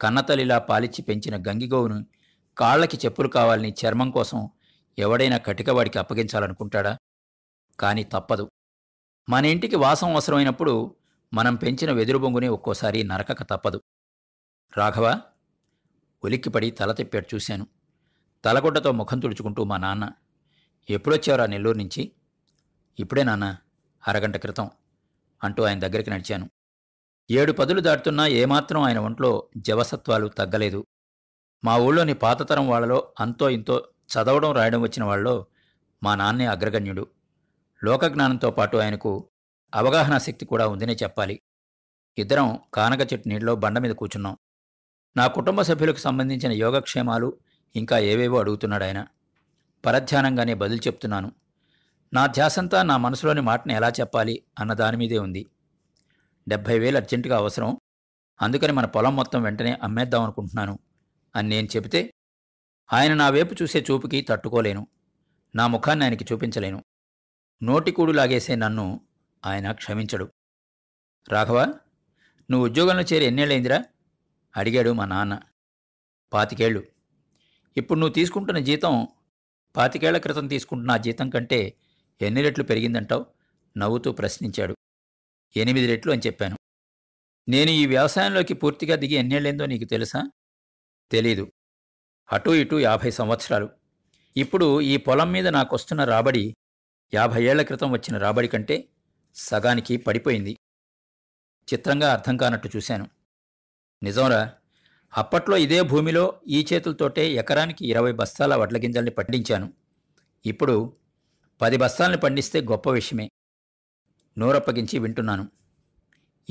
కన్నతల్లిలా 0.00 0.58
పాలిచ్చి 0.58 1.02
పెంచిన 1.02 1.36
గంగిగోవును 1.36 2.06
కాళ్ళకి 2.58 2.96
చెప్పులు 2.96 3.28
కావాలని 3.28 3.74
చర్మం 3.86 4.10
కోసం 4.10 4.48
ఎవడైనా 4.98 5.38
కటికవాడికి 5.38 5.98
అప్పగించాలనుకుంటాడా? 5.98 6.98
కాని 7.80 8.04
తప్పదు. 8.04 8.50
మన 9.28 9.44
ఇంటికి 9.44 9.76
వాసం 9.76 10.10
అవసరమైనప్పుడు 10.10 10.96
మనం 11.34 11.54
పెంచిన 11.54 11.92
వెదురు 11.92 12.18
బొంగుని 12.18 12.48
ఒక్కోసారి 12.48 13.04
నరకక 13.04 13.42
తప్పదు. 13.42 13.82
రాఘవ 14.76 15.20
ఉలిక్కిపడి 16.24 16.70
తల 16.70 16.92
తిప్పాడు 16.92 17.34
చూశాను. 17.34 17.66
తలగుడ్డతో 18.44 18.92
ముఖం 18.92 19.20
తుడుచుకుంటూ 19.20 19.64
మా 19.64 19.76
నాన్న 19.76 20.12
ఎప్పుడొచ్చావరా 20.90 21.46
నెల్లూరు 21.46 21.78
నుంచి? 21.78 22.12
ఇప్పుడే 22.98 23.22
నాన్న 23.22 23.56
అరగంట 24.08 24.36
క్రితం 24.36 24.70
అంటూ 25.44 25.62
ఆయన 25.62 25.78
దగ్గరికి 25.78 26.10
నడిచాను. 26.10 26.50
ఏడు 27.30 27.52
పదులు 27.52 27.80
దాటుతున్నా 27.80 28.26
ఏమాత్రం 28.26 28.82
ఆయన 28.82 28.98
ఒంట్లో 28.98 29.48
జవసత్వాలు 29.56 30.28
తగ్గలేదు. 30.28 30.86
మా 31.64 31.76
ఊళ్ళోని 31.76 32.14
పాతతరం 32.14 32.68
వాళ్ళలో 32.68 33.14
అంతో 33.20 33.50
ఇంతో 33.50 33.88
చదవడం 34.08 34.52
రాయడం 34.52 34.80
వచ్చిన 34.80 35.04
వాళ్ళలో 35.04 35.46
మా 36.02 36.14
నాన్నే 36.14 36.46
అగ్రగణ్యుడు. 36.46 37.06
లోకజ్ఞానంతో 37.84 38.50
పాటు 38.50 38.76
ఆయనకు 38.76 39.28
అవగాహన 39.74 40.18
శక్తి 40.18 40.46
కూడా 40.46 40.68
ఉందనే 40.68 40.92
చెప్పాలి. 40.92 41.40
ఇద్దరం 42.18 42.58
కానక 42.74 43.12
చెట్టు 43.12 43.28
నీళ్ళలో 43.28 43.56
బండ 43.56 43.78
మీద 43.78 43.90
కూర్చున్నాం. 43.90 44.36
నా 45.16 45.26
కుటుంబ 45.26 45.62
సభ్యులకు 45.62 45.96
సంబంధించిన 45.96 46.52
యోగక్షేమాలు 46.52 47.36
ఇంకా 47.76 47.98
ఏవేవో 47.98 48.38
అడుగుతున్నాడు 48.38 48.84
ఆయన. 48.84 49.06
పరధ్యానంగానే 49.86 50.54
బదులు 50.54 50.78
చెప్తున్నాను. 50.78 51.32
నా 52.12 52.26
ధ్యాసంతా 52.26 52.82
నా 52.82 52.96
మనసులోని 52.96 53.40
మాటని 53.40 53.74
ఎలా 53.74 53.88
చెప్పాలి 53.88 54.42
అన్న 54.58 54.72
దాని 54.72 54.96
మీదే 54.96 55.18
ఉంది. 55.18 55.46
డెబ్భై 56.48 56.78
వేలు 56.78 56.96
అర్జెంటుగా 56.96 57.36
అవసరం. 57.36 57.78
అందుకని 58.42 58.72
మన 58.72 58.86
పొలం 58.86 59.16
మొత్తం 59.16 59.42
వెంటనే 59.42 59.78
అమ్మేద్దాం 59.82 60.22
అనుకుంటున్నాను. 60.22 60.78
అని 61.36 61.48
నేను 61.48 61.68
చెబితే 61.76 62.14
ఆయన 62.92 63.14
నా 63.14 63.30
వైపు 63.30 63.54
చూసే 63.62 63.84
చూపుకి 63.90 64.20
తట్టుకోలేను. 64.22 64.86
నా 65.54 65.66
ముఖాన్ని 65.66 66.04
ఆయనకి 66.04 66.24
చూపించలేను. 66.32 66.84
నోటికూడు 67.62 68.12
లాగేసే 68.12 68.54
నన్ను 68.54 69.00
ఆయన 69.46 69.72
క్షమించడు. 69.72 70.32
రాఘవ 71.28 71.78
నువ్వు 72.50 72.68
ఉద్యోగంలో 72.68 73.02
చేరి 73.02 73.24
ఎన్నేళ్ళైందిరా 73.24 73.84
అడిగాడు 74.56 74.90
మా 74.90 75.04
నాన్న. 75.04 75.40
పాతికేళ్ళు. 76.32 76.86
ఇప్పుడు 77.76 77.98
నువ్వు 77.98 78.14
తీసుకుంటున్న 78.14 78.58
జీతం 78.58 79.08
పాతికేళ్ళ 79.76 80.18
క్రితం 80.18 80.46
తీసుకుంటున్న 80.46 80.90
ఆ 80.90 80.96
జీతం 80.96 81.30
కంటే 81.30 81.76
ఎన్ని 82.22 82.42
రెట్లు 82.42 82.64
పెరిగిందంటావు? 82.64 83.26
నవ్వుతూ 83.78 84.12
ప్రశ్నించాడు. 84.12 84.76
ఎనిమిది 85.56 85.86
రెట్లు 85.86 86.12
అని 86.12 86.22
చెప్పాను. 86.26 86.56
నేను 87.48 87.70
ఈ 87.70 87.86
వ్యవసాయంలోకి 87.86 88.54
పూర్తిగా 88.54 88.96
దిగి 88.96 89.14
ఎన్నేళ్ళేందో 89.14 89.66
నీకు 89.66 89.84
తెలుసా? 89.84 90.30
తెలీదు. 91.10 91.52
అటూ 92.32 92.54
ఇటూ 92.54 92.78
యాభై 92.78 93.10
సంవత్సరాలు. 93.10 93.68
ఇప్పుడు 94.36 94.80
ఈ 94.80 94.96
పొలం 94.96 95.32
మీద 95.32 95.48
నాకొస్తున్న 95.48 96.04
రాబడి 96.04 96.54
యాభై 97.14 97.44
ఏళ్ళ 97.44 97.62
క్రితం 97.62 97.90
వచ్చిన 97.90 98.18
రాబడి 98.18 98.48
కంటే 98.48 98.88
సగానికి 99.34 99.96
పడిపోయింది. 99.96 100.56
చిత్రంగా 101.72 102.12
అర్థం 102.12 102.36
కానట్టు 102.36 102.70
చూశాను. 102.76 103.08
నిజంరా 104.02 104.52
అప్పట్లో 105.16 105.56
ఇదే 105.56 105.82
భూమిలో 105.82 106.40
ఈ 106.48 106.66
చేతులతోటే 106.72 107.32
ఎకరానికి 107.32 107.86
ఇరవై 107.86 108.12
బస్తాల 108.12 108.54
వడ్ల 108.54 108.76
గింజల్ని 108.76 109.10
పండించాను. 109.10 109.72
ఇప్పుడు 110.46 110.96
పది 111.60 111.76
బస్తాల్ని 111.76 112.18
పండిస్తే 112.18 112.60
గొప్ప 112.60 112.90
విషయమే. 112.90 113.30
నోరప్పగించి 114.38 114.98
వింటున్నాను. 114.98 115.48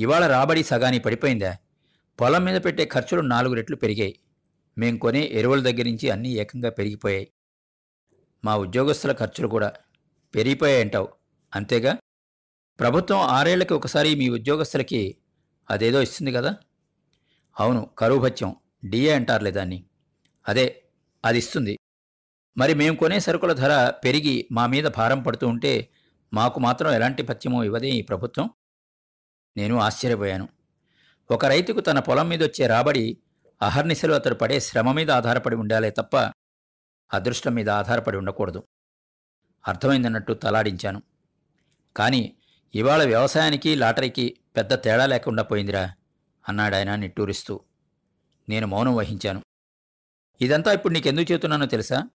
ఇవాళ 0.00 0.26
రాబడి 0.26 0.62
సగానికి 0.62 1.04
పడిపోయిందా? 1.04 1.56
పొలం 2.20 2.44
మీద 2.44 2.64
పెట్టే 2.64 2.84
ఖర్చులు 2.84 3.20
నాలుగు 3.20 3.54
రెట్లు 3.54 3.76
పెరిగాయి. 3.76 4.18
మేం 4.78 4.96
కొనే 4.96 5.28
ఎరువుల 5.32 5.60
దగ్గర 5.62 5.82
నుంచి 5.82 6.10
అన్నీ 6.10 6.28
ఏకంగా 6.28 6.70
పెరిగిపోయాయి. 6.70 7.32
మా 8.44 8.56
ఉద్యోగస్తుల 8.56 9.12
ఖర్చులు 9.12 9.48
కూడా 9.48 9.72
పెరిగిపోయాయంటావు 10.34 11.08
అంతేగా? 11.54 11.98
ప్రభుత్వం 12.80 13.18
ఆరేళ్ళకి 13.18 13.74
ఒకసారి 13.74 14.14
మీ 14.14 14.28
ఉద్యోగస్తులకి 14.28 15.16
అదేదో 15.70 16.02
ఇస్తుంది 16.02 16.32
కదా? 16.32 16.56
అవును 17.60 17.90
కరువు 17.98 18.18
భత్యం 18.18 18.56
డిఏ 18.84 19.10
అంటారులే 19.10 19.50
దాన్ని. 19.50 19.84
అదే 20.48 20.82
అది 21.24 21.38
ఇస్తుంది. 21.38 21.78
మరి 22.58 22.74
మేము 22.74 22.96
కొనే 22.96 23.20
సరుకుల 23.20 23.52
ధర 23.52 23.90
పెరిగి 24.04 24.48
మా 24.52 24.66
మీద 24.66 24.84
భారం 24.84 25.22
పడుతూ 25.22 25.48
ఉంటే 25.48 25.88
మాకు 26.32 26.60
మాత్రం 26.60 26.92
ఎలాంటి 26.92 27.22
పథ్యమో 27.22 27.64
ఇవ్వదే 27.64 27.88
ఈ 27.88 28.02
ప్రభుత్వం. 28.02 28.50
నేను 29.56 29.78
ఆశ్చర్యపోయాను. 29.78 30.48
ఒక 31.30 31.44
రైతుకు 31.44 31.80
తన 31.80 31.98
పొలం 31.98 32.28
మీద 32.28 32.42
వచ్చే 32.42 32.66
రాబడి 32.66 33.18
అహర్నిశలు 33.62 34.12
అతడు 34.12 34.34
పడే 34.34 34.60
శ్రమ 34.60 34.92
మీద 34.92 35.10
ఆధారపడి 35.10 35.56
ఉండాలే 35.56 35.90
తప్ప 35.90 36.16
అదృష్టం 37.12 37.54
మీద 37.54 37.70
ఆధారపడి 37.70 38.16
ఉండకూడదు. 38.16 38.62
అర్థమైందన్నట్టు 39.68 40.32
తలాడించాను. 40.32 41.02
కానీ 41.96 42.36
ఇవాళ 42.74 43.04
వ్యవసాయానికి 43.04 43.74
లాటరీకి 43.74 44.40
పెద్ద 44.56 44.74
తేడా 44.74 45.06
లేకుండా 45.06 45.42
పోయిందిరా 45.42 45.94
అన్నాడాయన 46.48 46.94
నిట్టూరిస్తూ. 46.94 47.60
నేను 48.48 48.66
మౌనం 48.66 48.96
వహించాను. 48.96 49.42
ఇదంతా 50.40 50.72
ఇప్పుడు 50.72 50.92
నీకెందుకు 50.92 51.32
చెబుతున్నానో 51.32 51.66
తెలుసా? 51.66 52.08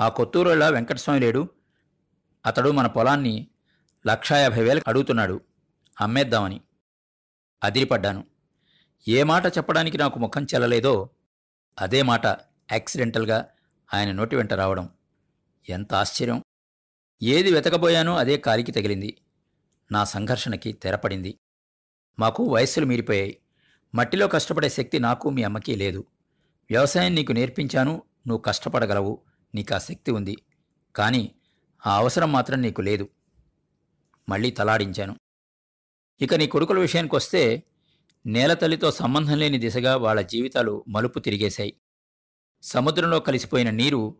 ఆ 0.00 0.08
కొత్తూరులో 0.08 0.70
వెంకటస్వామి 0.70 1.20
లేడు. 1.20 1.48
అతడు 2.46 2.70
మన 2.70 2.86
పొలాన్ని 2.86 3.48
లక్షా 4.06 4.38
యాభై 4.38 4.64
వేలకు 4.64 4.84
అడుగుతున్నాడు. 4.88 5.40
అమ్మేద్దామని. 6.00 6.60
అదిరిపడ్డాను. 7.64 8.31
ఏ 9.06 9.22
మాట 9.22 9.46
చెప్పడానికి 9.46 9.98
నాకు 9.98 10.18
ముఖం 10.18 10.44
చెల్లలేదో 10.44 10.94
అదే 11.78 12.02
మాట 12.02 12.26
యాక్సిడెంటల్గా 12.72 13.38
ఆయన 13.90 14.12
నోటి 14.12 14.36
వెంట 14.36 14.52
రావడం. 14.52 14.86
ఎంత 15.66 15.94
ఆశ్చర్యం! 15.94 16.38
ఏది 17.22 17.52
వెతకబోయానో 17.52 18.16
అదే 18.16 18.36
కాలికి 18.36 18.72
తగిలింది. 18.72 19.10
నా 19.90 20.04
సంఘర్షణకి 20.04 20.72
తెరపడింది. 20.72 21.32
మాకు 22.18 22.42
వయస్సులు 22.44 22.86
మీరిపోయాయి. 22.86 23.34
మట్టిలో 23.94 24.28
కష్టపడే 24.28 24.68
శక్తి 24.68 24.98
నాకు 24.98 25.30
మీ 25.30 25.42
అమ్మకి 25.42 25.74
లేదు. 25.76 26.02
వ్యవసాయం 26.70 27.14
నీకు 27.14 27.32
నేర్పించాను 27.32 27.94
నువ్వు 28.26 28.42
కష్టపడగలవు 28.42 29.12
నీకు 29.54 29.74
ఆ 29.74 29.78
శక్తి 29.78 30.10
ఉంది. 30.10 30.36
కానీ 30.94 31.22
ఆ 31.82 31.96
అవసరం 31.96 32.32
మాత్రం 32.32 32.62
నీకు 32.62 32.80
లేదు. 32.80 33.06
మళ్ళీ 34.28 34.50
తలాడించాను. 34.50 35.14
ఇక 36.20 36.34
నీ 36.34 36.46
కొడుకుల 36.46 36.78
విషయానికొస్తే 36.78 37.42
నేలతల్లితో 38.26 38.90
సంబంధం 38.90 39.38
లేని 39.38 39.58
దిశగా 39.58 39.96
వాళ్ళ 39.96 40.20
జీవితాలు 40.20 40.84
మలుపు 40.88 41.18
తిరిగేశాయి. 41.18 41.76
సముద్రంలో 42.62 43.20
కలిసిపోయిన 43.20 43.70
నీరు 43.70 44.16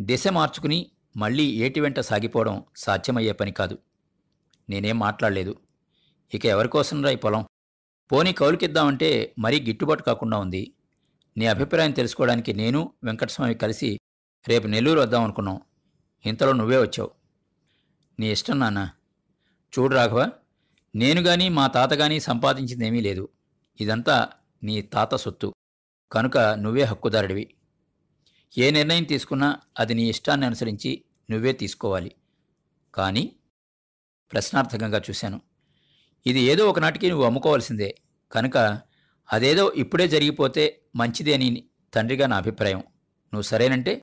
దిశ 0.00 0.28
మార్చుకుని 0.28 0.90
మళ్ళీ 1.16 1.44
ఏటి 1.44 1.80
వెంట 1.80 2.00
సాగిపోవడం 2.00 2.64
సాధ్యమయ్యే 2.76 3.32
పని 3.32 3.52
కాదు. 3.52 3.78
నేనేం 4.70 4.98
మాట్లాడలేదు. 4.98 5.56
ఇక 6.34 6.46
ఎవరికోసంరా 6.46 7.10
ఈ 7.10 7.16
పొలం? 7.16 7.46
పోనీ 8.12 8.32
కౌలుకిద్దామంటే 8.32 9.34
మరీ 9.38 9.60
గిట్టుబాటు 9.60 10.02
కాకుండా 10.02 10.38
ఉంది. 10.38 10.74
నీ 11.36 11.46
అభిప్రాయం 11.46 11.90
తెలుసుకోవడానికి 11.90 12.54
నేను 12.54 12.92
వెంకటస్వామి 13.04 13.54
కలిసి 13.54 14.00
రేపు 14.48 14.66
నెల్లూరు 14.66 15.00
వద్దాం 15.00 15.24
అనుకున్నాం. 15.24 15.60
ఇంతలో 16.26 16.52
నువ్వే 16.52 16.78
వచ్చావు. 16.78 17.10
నీ 18.20 18.32
ఇష్టం 18.32 18.58
నాన్న. 18.58 18.90
చూడు 19.78 19.94
రాఘవ 19.94 20.30
నేను 20.94 21.20
గాని 21.20 21.48
మా 21.48 21.66
తాత 21.66 21.92
గాని 21.94 22.20
సంపాదించిందేమీ 22.20 23.00
లేదు. 23.00 23.28
ఇదంతా 23.80 24.28
నీ 24.62 24.82
తాత 24.82 25.14
సొత్తు. 25.14 25.54
కనుక 26.12 26.38
నువ్వే 26.38 26.82
హక్కుదారుడివి. 26.82 27.54
ఏ 28.58 28.70
నిర్ణయం 28.70 29.04
తీసుకున్నా 29.04 29.60
అది 29.78 29.94
నీ 29.94 30.02
ఇష్టాన్ని 30.02 30.46
అనుసరించి 30.46 31.04
నువ్వే 31.30 31.52
తీసుకోవాలి. 31.52 32.14
కానీ 32.94 33.36
ప్రశ్నార్థకంగా 34.32 34.98
చూశాను. 34.98 35.40
ఇది 36.26 36.40
ఏదో 36.40 36.68
ఒకనాటికి 36.68 37.08
నువ్వు 37.08 37.26
అమ్ముకోవాల్సిందే. 37.26 37.94
కనుక 38.32 38.80
అదేదో 39.32 39.72
ఇప్పుడే 39.72 40.08
జరిగిపోతే 40.08 40.82
మంచిదే 40.96 41.34
అని 41.34 41.68
తండ్రిగా 41.94 42.26
నా 42.26 42.36
అభిప్రాయం. 42.36 42.78
నువ్వు 42.78 43.42
సరేనంటే 43.42 44.02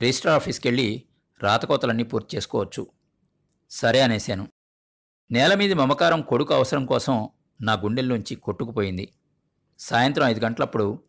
రిజిస్టర్ 0.00 0.32
ఆఫీస్కి 0.32 0.68
వెళ్ళి 0.68 1.02
రాతకోతలన్నీ 1.42 2.02
పూర్తి 2.02 2.36
చేసుకోవచ్చు. 2.36 2.90
సరే 3.70 4.00
అనేశాను. 4.00 4.48
నేల 5.30 5.54
మీద 5.54 5.72
మమకారం 5.72 6.22
కొడుకు 6.22 6.54
అవసరం 6.54 6.86
కోసం 6.86 7.28
నా 7.60 7.72
గుండెల్లోంచి 7.72 8.34
కొట్టుకుపోయింది. 8.36 9.12
సాయంత్రం 9.78 10.26
ఐదు 10.26 10.40
గంటలప్పుడు 10.40 11.02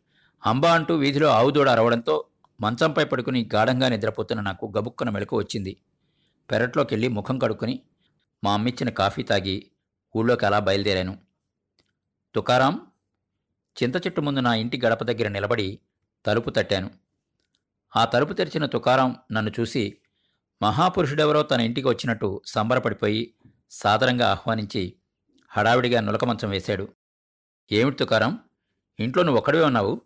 అంబా 0.45 0.73
అంటూ 0.73 0.95
వీధిలో 0.95 1.27
ఆవుదూడ 1.27 1.69
అరవడంతో 1.69 2.25
మంచంపై 2.61 3.05
పడుకుని 3.05 3.49
గాఢంగా 3.55 3.89
నిద్రపోతున్న 3.89 4.41
నాకు 4.41 4.73
గబుక్కున 4.77 5.09
మెలకు 5.09 5.37
వచ్చింది. 5.37 5.77
పెరట్లోకి 6.51 6.93
వెళ్ళి 6.93 7.07
ముఖం 7.07 7.39
కడుక్కుని 7.39 7.81
మా 8.43 8.53
అమ్మిచ్చిన 8.53 8.89
కాఫీ 8.89 9.23
తాగి 9.23 9.71
ఊళ్ళోకి 10.15 10.45
అలా 10.45 10.59
బయలుదేరాను. 10.59 11.17
తుకారాం 12.35 12.81
చింత 13.83 13.95
చెట్టు 13.95 14.21
ముందు 14.21 14.39
నా 14.39 14.55
ఇంటి 14.55 14.81
గడప 14.85 15.03
దగ్గర 15.03 15.27
నిలబడి 15.27 15.79
తలుపు 16.25 16.49
తట్టాను. 16.49 16.91
ఆ 17.95 18.05
తలుపు 18.05 18.33
తెరిచిన 18.33 18.65
తుకారాం 18.65 19.15
నన్ను 19.31 19.51
చూసి 19.59 19.97
మహాపురుషుడెవరో 20.61 21.43
తన 21.43 21.61
ఇంటికి 21.61 21.87
వచ్చినట్టు 21.87 22.41
సంబరపడిపోయి 22.45 23.33
సాదరంగా 23.71 24.29
ఆహ్వానించి 24.29 24.95
హడావిడిగా 25.51 26.01
నులకమంచం 26.01 26.49
వేశాడు. 26.49 26.93
ఏమిటి 27.71 27.97
తుకారం? 27.97 28.39
ఇంట్లో 28.99 29.23
నువ్వు 29.23 29.39
ఒక్కడివే 29.39 29.63
ఉన్నావు? 29.63 30.01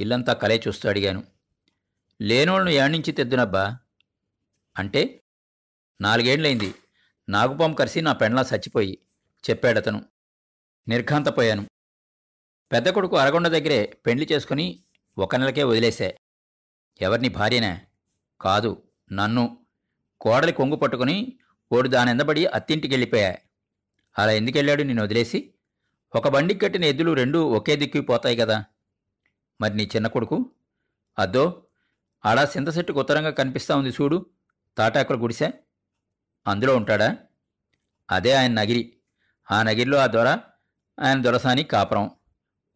ఇల్లంతా 0.00 0.32
కలే 0.32 0.62
చూస్తూ 0.68 0.88
అడిగాను. 0.88 1.22
లేనోళ్ళను 2.22 2.70
ఏడ్నించి 2.70 3.12
తెద్దునబ్బా. 3.12 3.78
అంటే? 4.78 5.22
నాలుగేండ్లైంది 6.00 6.74
నాగుపాం 7.28 7.72
కరిసి 7.72 8.00
నా 8.00 8.12
పెండ్లా 8.12 8.42
చచ్చిపోయి 8.42 8.98
చెప్పాడతను. 9.50 10.04
నిర్ఘాంతపోయాను. 10.88 11.66
పెద్ద 12.72 12.88
కొడుకు 12.88 13.16
అరగొండ 13.16 13.48
దగ్గరే 13.48 13.98
పెండ్లి 14.06 14.28
చేసుకుని 14.32 14.84
ఒక 15.18 15.36
నెలకే 15.36 15.62
వదిలేశా. 15.62 16.12
ఎవరిని 17.00 17.28
భార్యనే? 17.28 17.86
కాదు 18.40 18.82
నన్ను. 19.12 19.66
కోడలి 20.20 20.52
కొంగు 20.52 20.76
పట్టుకుని 20.76 21.38
ఓడు 21.72 21.88
దానెందబడి 21.88 22.46
అత్తింటికి 22.46 22.94
వెళ్ళిపోయా 22.94 23.36
అలా 24.18 24.32
ఎందుకెళ్ళాడు 24.32 24.82
నేను 24.82 25.02
వదిలేసి? 25.02 25.54
ఒక 26.14 26.28
బండికి 26.28 26.60
కట్టిన 26.60 26.84
ఎద్దులు 26.84 27.12
రెండూ 27.12 27.46
ఒకే 27.46 27.76
దిక్కు 27.76 28.00
పోతాయి 28.00 28.36
కదా. 28.36 28.64
మరి 29.60 29.76
నీ 29.76 29.90
చిన్న 29.96 30.06
కొడుకు? 30.06 30.50
అద్దో 31.18 31.62
ఆడా 32.26 32.44
సింతసెట్టుకు 32.44 33.00
ఉత్తరంగా 33.00 33.30
కనిపిస్తా 33.30 33.76
ఉంది 33.76 33.90
చూడు. 33.90 34.26
తాటాకుల 34.78 35.22
గుడిసె. 35.22 35.52
అందులో 36.46 36.76
ఉంటాడా? 36.76 37.16
అదే 38.10 38.32
ఆయన 38.32 38.52
నగిరి. 38.52 38.92
ఆ 39.50 39.62
నగిరిలో 39.62 39.98
ఆ 39.98 40.06
దొర 40.06 40.28
ఆయన 41.00 41.22
దొరసాని 41.22 41.62
కాపురం. 41.62 42.10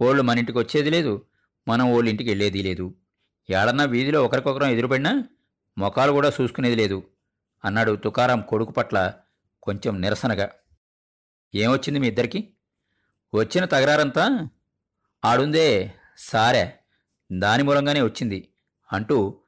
ఓళ్ళు 0.01 0.23
మన 0.23 0.39
ఇంటికి 0.39 0.59
వచ్చేది 0.59 0.91
లేదు 0.91 1.27
మనం 1.69 1.93
ఓళ్ళ 1.93 2.09
ఇంటికి 2.09 2.31
వెళ్ళేది 2.31 2.63
లేదు. 2.63 2.95
ఏడన్నా 3.51 3.85
వీధిలో 3.85 4.25
ఒకరికొకరం 4.25 4.69
ఎదురుపడినా 4.69 5.25
మొఖాలు 5.79 6.13
కూడా 6.13 6.33
చూసుకునేది 6.41 6.75
లేదు 6.75 7.03
అన్నాడు 7.65 7.97
తుకారాం 7.97 8.41
కొడుకు 8.41 8.73
పట్ల 8.73 9.15
కొంచెం 9.63 10.01
నిరసనగా. 10.01 10.51
ఏమొచ్చింది 11.55 11.99
మీ 11.99 12.09
ఇద్దరికి? 12.09 12.55
వచ్చిన 13.35 13.65
తగరారంతా 13.65 14.49
ఆడుందే 15.25 15.95
సారే 16.19 16.79
దాని 17.33 17.63
మూలంగానే 17.63 18.03
వచ్చింది 18.03 18.49
అంటూ 18.93 19.41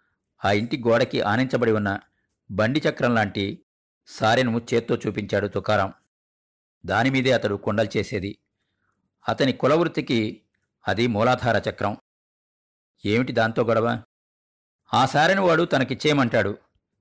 ఆ 0.44 0.52
ఇంటి 0.52 0.78
గోడకి 0.78 1.20
ఆనించబడి 1.20 1.72
ఉన్న 1.72 2.00
బండి 2.50 2.82
చక్రం 2.90 3.14
లాంటి 3.14 3.64
సారెను 4.06 4.66
చేత్తో 4.74 4.96
చూపించాడు 4.96 5.46
తుకారాం. 5.46 5.92
దానిమీదే 6.86 7.32
అతడు 7.32 7.54
కొండలు 7.54 7.88
చేసేది. 7.96 8.38
అతని 9.28 9.52
కులవృత్తికి 9.52 10.42
అది 10.88 11.06
మూలాధార 11.06 11.62
చక్రం. 11.70 11.96
ఏమిటి 13.04 13.32
దాంతో 13.32 13.62
గొడవ? 13.62 14.02
ఆ 14.94 15.06
సారెను 15.06 15.42
వాడు 15.42 15.62
తనకిచ్చేయమంటాడు. 15.62 16.58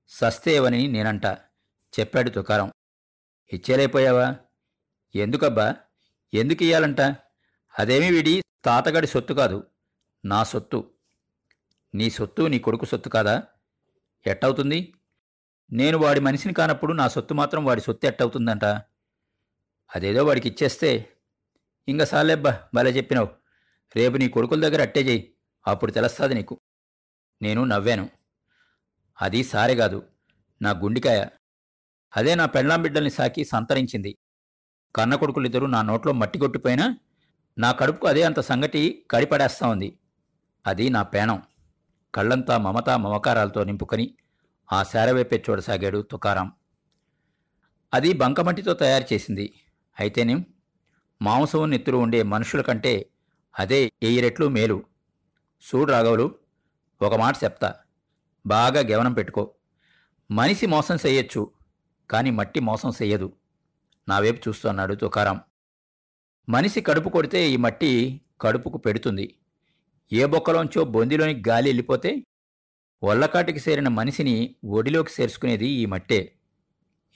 సస్తేవని 0.08 0.88
నేనంట 0.88 1.24
చెప్పాడు 2.00 2.30
తుకారం. 2.30 2.72
ఇచ్చేలేపోయావా 3.52 4.36
ఎందుకబ్బా? 5.14 5.74
ఎందుకు 6.34 6.62
ఇయ్యాలంట 6.62 7.00
అదేమి 7.78 8.10
వీడి 8.10 8.42
తాతగడి 8.64 9.06
సొత్తు 9.06 9.34
కాదు. 9.34 9.66
నా 10.24 10.44
సొత్తు. 10.44 10.90
నీ 11.94 12.10
సొత్తు 12.10 12.42
నీ 12.42 12.58
కొడుకు 12.58 12.84
సొత్తు 12.84 13.08
కాదా? 13.08 13.42
ఎట్టవుతుంది? 14.26 14.94
నేను 15.72 15.98
వాడి 15.98 16.20
మనిషిని 16.20 16.54
కానప్పుడు 16.54 16.92
నా 16.92 17.08
సొత్తు 17.08 17.34
మాత్రం 17.34 17.64
వాడి 17.64 17.80
సొత్తు 17.80 18.06
ఎట్టవుతుందంట. 18.06 18.64
అదేదో 19.96 20.24
వాడికి 20.24 20.48
ఇచ్చేస్తే. 20.48 21.08
ఇంక 21.88 22.02
సాలేబ్బా 22.02 22.68
భలే 22.74 22.90
చెప్పినావు. 22.90 23.28
రేపు 23.96 24.16
నీ 24.16 24.28
కొడుకుల 24.28 24.68
దగ్గర 24.68 24.82
అట్టే 24.82 25.00
చేయి 25.00 25.34
అప్పుడు 25.66 25.92
తెలుస్తుంది 25.92 26.34
నీకు. 26.34 26.60
నేను 27.42 27.64
నవ్వాను. 27.64 28.08
అది 29.22 29.44
సారే 29.44 29.74
కాదు. 29.74 30.08
నా 30.62 30.70
గుండికాయ. 30.70 31.26
అదే 32.16 32.34
నా 32.34 32.46
పెళ్ళాం 32.46 32.82
బిడ్డల్ని 32.82 33.10
సాకి 33.10 33.44
సంతరించింది. 33.44 34.18
కన్న 34.96 35.14
కొడుకులిద్దరూ 35.14 35.66
నా 35.66 35.82
నోట్లో 35.82 36.12
మట్టి 36.12 36.38
కొట్టిపోయినా 36.38 36.96
నా 37.58 37.72
కడుపుకు 37.72 38.06
అదే 38.06 38.22
అంత 38.22 38.40
సంగటి 38.40 39.04
కడిపడేస్తా 39.10 39.68
ఉంది. 39.68 39.98
అది 40.66 40.90
నా 40.90 41.02
పేణం 41.02 41.42
కళ్ళంతా 42.14 42.58
మమత 42.58 42.90
మమకారాలతో 42.90 43.64
నింపుకొని 43.64 44.14
ఆ 44.72 44.82
శారవైపే 44.82 45.44
చూడసాగాడు 45.50 46.02
తుకారాం. 46.02 46.52
అది 47.94 48.12
బంకమట్టితో 48.12 48.74
తయారు 48.74 49.14
చేసింది. 49.14 49.54
అయితేనేం? 50.00 50.44
మాంసం 51.22 51.70
నెత్తులు 51.70 51.96
ఉండే 51.96 52.22
మనుషుల 52.22 52.60
కంటే 52.60 53.06
అదే 53.58 53.92
ఎయ్యి 54.02 54.20
రెట్లు 54.20 54.46
మేలు. 54.46 54.82
చూడు 55.62 55.92
రాఘవులు 55.92 56.34
ఒక 57.02 57.14
మాట 57.14 57.36
చెప్తా. 57.44 57.74
బాగా 58.46 58.80
గెవనం 58.80 59.12
పెట్టుకో. 59.12 59.54
మనిషి 60.30 60.66
మోసం 60.66 60.94
చెయ్యొచ్చు 60.94 61.50
కాని 62.10 62.30
మట్టి 62.30 62.60
మోసం 62.60 62.90
చెయ్యదు. 62.90 63.32
నా 64.08 64.18
వైపు 64.18 64.48
చూస్తున్నాడు 64.48 64.94
తుకారాం. 64.94 65.40
మనిషి 66.48 66.80
కడుపు 66.80 67.08
కొడితే 67.08 67.50
ఈ 67.50 67.56
మట్టి 67.56 68.20
కడుపుకు 68.40 68.78
పెడుతుంది. 68.78 69.34
ఏ 70.12 70.24
బొక్కలోంచో 70.24 70.84
బొందిలోని 70.84 71.42
గాలి 71.48 71.68
వెళ్ళిపోతే 71.68 72.22
ఒళ్ళకాటికి 73.02 73.70
చేరిన 73.70 73.88
మనిషిని 73.88 74.54
ఒడిలోకి 74.64 75.12
చేర్చుకునేది 75.20 75.68
ఈ 75.68 75.86
మట్టే. 75.86 76.32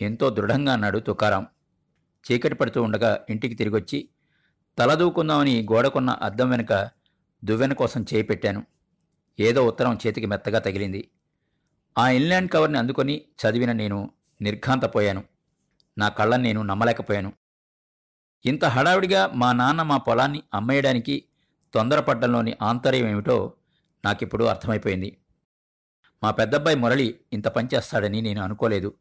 ఎంతో 0.01 0.31
దృఢంగా 0.31 0.73
అన్నాడు 0.73 0.99
తుకారాం. 0.99 1.47
చీకటి 2.33 2.55
పడుతూ 2.55 2.83
ఉండగా 2.83 3.27
ఇంటికి 3.31 3.55
తిరిగొచ్చి 3.55 4.09
తలదూకుందామని 4.79 5.63
గోడకున్న 5.63 6.11
అద్దం 6.11 6.51
వెనుక 6.51 6.91
దువ్వెన 7.45 7.73
కోసం 7.73 8.03
చేయి 8.03 8.23
పెట్టాను. 8.23 8.67
ఏదో 9.41 9.67
ఉత్తరం 9.67 9.99
చేతికి 10.07 10.27
మెత్తగా 10.27 10.59
తగిలింది. 10.59 11.09
ఆ 11.99 12.09
ఇన్లాండ్ 12.09 12.51
కవర్ని 12.51 12.79
అందుకొని 12.79 13.23
చదివిన 13.43 13.73
నేను 13.73 14.11
నిర్ఘాంతపోయాను. 14.43 15.25
నా 15.99 16.09
కళ్ళని 16.09 16.43
నేను 16.43 16.63
నమ్మలేకపోయాను. 16.63 17.33
ఇంత 18.45 18.65
హడావిడిగా 18.65 19.27
మా 19.27 19.53
నాన్న 19.53 19.83
మా 19.83 19.97
పొలాన్ని 19.97 20.43
అమ్మేయడానికి 20.55 21.25
తొందరపడ్డంలోని 21.75 22.57
ఆంతర్యం 22.63 23.09
ఏమిటో 23.09 23.53
నాకిప్పుడు 24.05 24.45
అర్థమైపోయింది. 24.45 25.19
మా 26.23 26.31
పెద్దబ్బాయి 26.31 26.77
మురళి 26.77 27.21
ఇంత 27.33 27.49
పని 27.49 27.69
చేస్తాడని 27.75 28.21
నేను 28.21 28.43
అనుకోలేదు. 28.43 28.95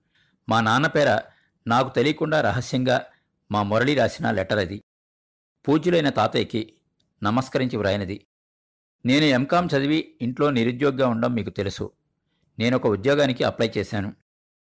మా 0.49 0.62
నాన్న 0.62 0.88
పేర 0.88 1.21
నాకు 1.67 1.89
తెలియకుండా 1.89 2.41
రహస్యంగా 2.41 3.05
మా 3.51 3.63
మురళి 3.63 3.95
రాసిన 3.95 4.31
లెటర్ 4.31 4.60
అది. 4.60 4.84
పూజ్యులైన 5.67 6.10
తాతయ్యకి 6.10 6.73
నమస్కరించి 7.23 7.77
వ్రాయినది. 7.77 8.25
నేను 9.05 9.25
ఎంకాం 9.25 9.67
చదివి 9.77 10.15
ఇంట్లో 10.21 10.49
నిరుద్యోగిగా 10.49 11.08
ఉండడం 11.08 11.34
మీకు 11.34 11.49
తెలుసు. 11.49 11.91
నేను 12.60 12.75
ఒక 12.75 12.88
ఉద్యోగానికి 12.88 13.43
అప్లై 13.43 13.71
చేశాను. 13.77 14.13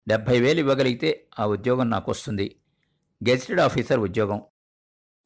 డెబ్భై 0.08 0.40
వేలు 0.40 0.60
ఇవ్వగలిగితే 0.60 1.28
ఆ 1.40 1.46
ఉద్యోగం 1.46 1.90
నాకు 1.90 2.12
వస్తుంది 2.12 2.56
గెజిటెడ్ 3.30 3.60
ఆఫీసర్ 3.60 4.00
ఉద్యోగం. 4.00 4.42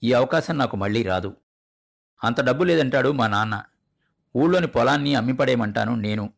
ఈ 0.03 0.13
అవకాశం 0.13 0.57
నాకు 0.57 0.77
మళ్ళీ 0.77 1.03
రాదు. 1.03 1.35
అంత 2.23 2.41
డబ్బు 2.41 2.63
లేదంటాడు 2.63 3.11
మా 3.11 3.27
నాన్న. 3.27 3.63
ఊళ్ళోని 4.35 4.67
పొలాన్ని 4.67 5.15
అమ్మిపడేయమంటాను 5.15 5.95
నేను. 5.95 6.33